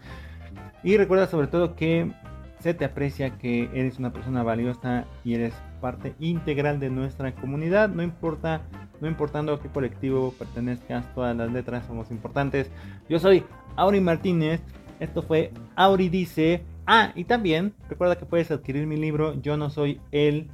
Y 0.84 0.98
recuerda 0.98 1.28
sobre 1.28 1.48
todo 1.48 1.76
que 1.76 2.12
se 2.60 2.74
te 2.74 2.86
aprecia 2.86 3.38
que 3.38 3.70
eres 3.74 4.00
una 4.00 4.14
persona 4.14 4.42
valiosa 4.42 5.06
y 5.24 5.36
eres 5.36 5.54
parte 5.86 6.16
integral 6.20 6.80
de 6.80 6.90
nuestra 6.90 7.36
comunidad, 7.36 7.90
no 7.90 8.02
importa 8.02 8.64
no 9.00 9.08
importando 9.08 9.54
a 9.54 9.62
qué 9.62 9.70
colectivo 9.70 10.34
pertenezcas, 10.40 11.06
todas 11.14 11.38
las 11.38 11.52
letras 11.52 11.86
somos 11.86 12.10
importantes. 12.10 12.72
Yo 13.08 13.20
soy 13.20 13.44
Auri 13.76 14.02
Martínez, 14.02 14.62
esto 15.00 15.22
fue 15.22 15.52
Auri 15.76 16.10
Dice. 16.10 16.66
Ah, 16.88 17.12
y 17.14 17.26
también 17.26 17.76
recuerda 17.88 18.18
que 18.18 18.26
puedes 18.26 18.50
adquirir 18.50 18.88
mi 18.88 18.98
libro 18.98 19.40
Yo 19.44 19.58
no 19.58 19.70
soy 19.70 20.02
él 20.12 20.48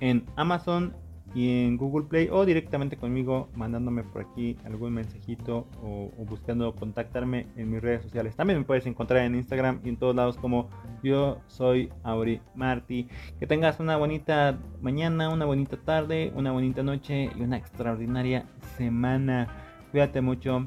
en 0.00 0.24
Amazon 0.36 0.94
y 1.34 1.64
en 1.64 1.76
Google 1.76 2.06
Play 2.06 2.28
o 2.30 2.44
directamente 2.44 2.96
conmigo 2.96 3.48
mandándome 3.54 4.02
por 4.02 4.22
aquí 4.22 4.56
algún 4.64 4.94
mensajito 4.94 5.66
o, 5.82 6.10
buscando 6.28 6.74
contactarme 6.74 7.46
en 7.56 7.70
mis 7.70 7.80
redes 7.80 8.02
sociales. 8.02 8.34
También 8.36 8.58
me 8.58 8.64
puedes 8.64 8.86
encontrar 8.86 9.24
en 9.24 9.34
Instagram 9.34 9.80
y 9.84 9.90
en 9.90 9.96
todos 9.96 10.14
lados 10.14 10.36
como 10.36 10.68
yo 11.02 11.38
soy 11.46 11.92
Auri 12.02 12.40
Marti. 12.54 13.08
Que 13.38 13.46
tengas 13.46 13.80
una 13.80 13.96
bonita 13.96 14.58
mañana, 14.80 15.28
una 15.28 15.44
bonita 15.44 15.76
tarde, 15.76 16.32
una 16.34 16.52
bonita 16.52 16.82
noche 16.82 17.30
y 17.36 17.42
una 17.42 17.56
extraordinaria 17.56 18.46
semana. 18.76 19.48
Cuídate 19.90 20.20
mucho, 20.20 20.66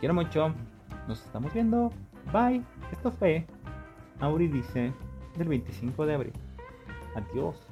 quiero 0.00 0.14
mucho, 0.14 0.54
nos 1.08 1.24
estamos 1.24 1.52
viendo. 1.52 1.90
Bye. 2.32 2.62
Esto 2.92 3.10
fue 3.12 3.46
Auri 4.20 4.48
dice 4.48 4.92
del 5.36 5.48
25 5.48 6.06
de 6.06 6.14
abril. 6.14 6.32
Adiós. 7.14 7.69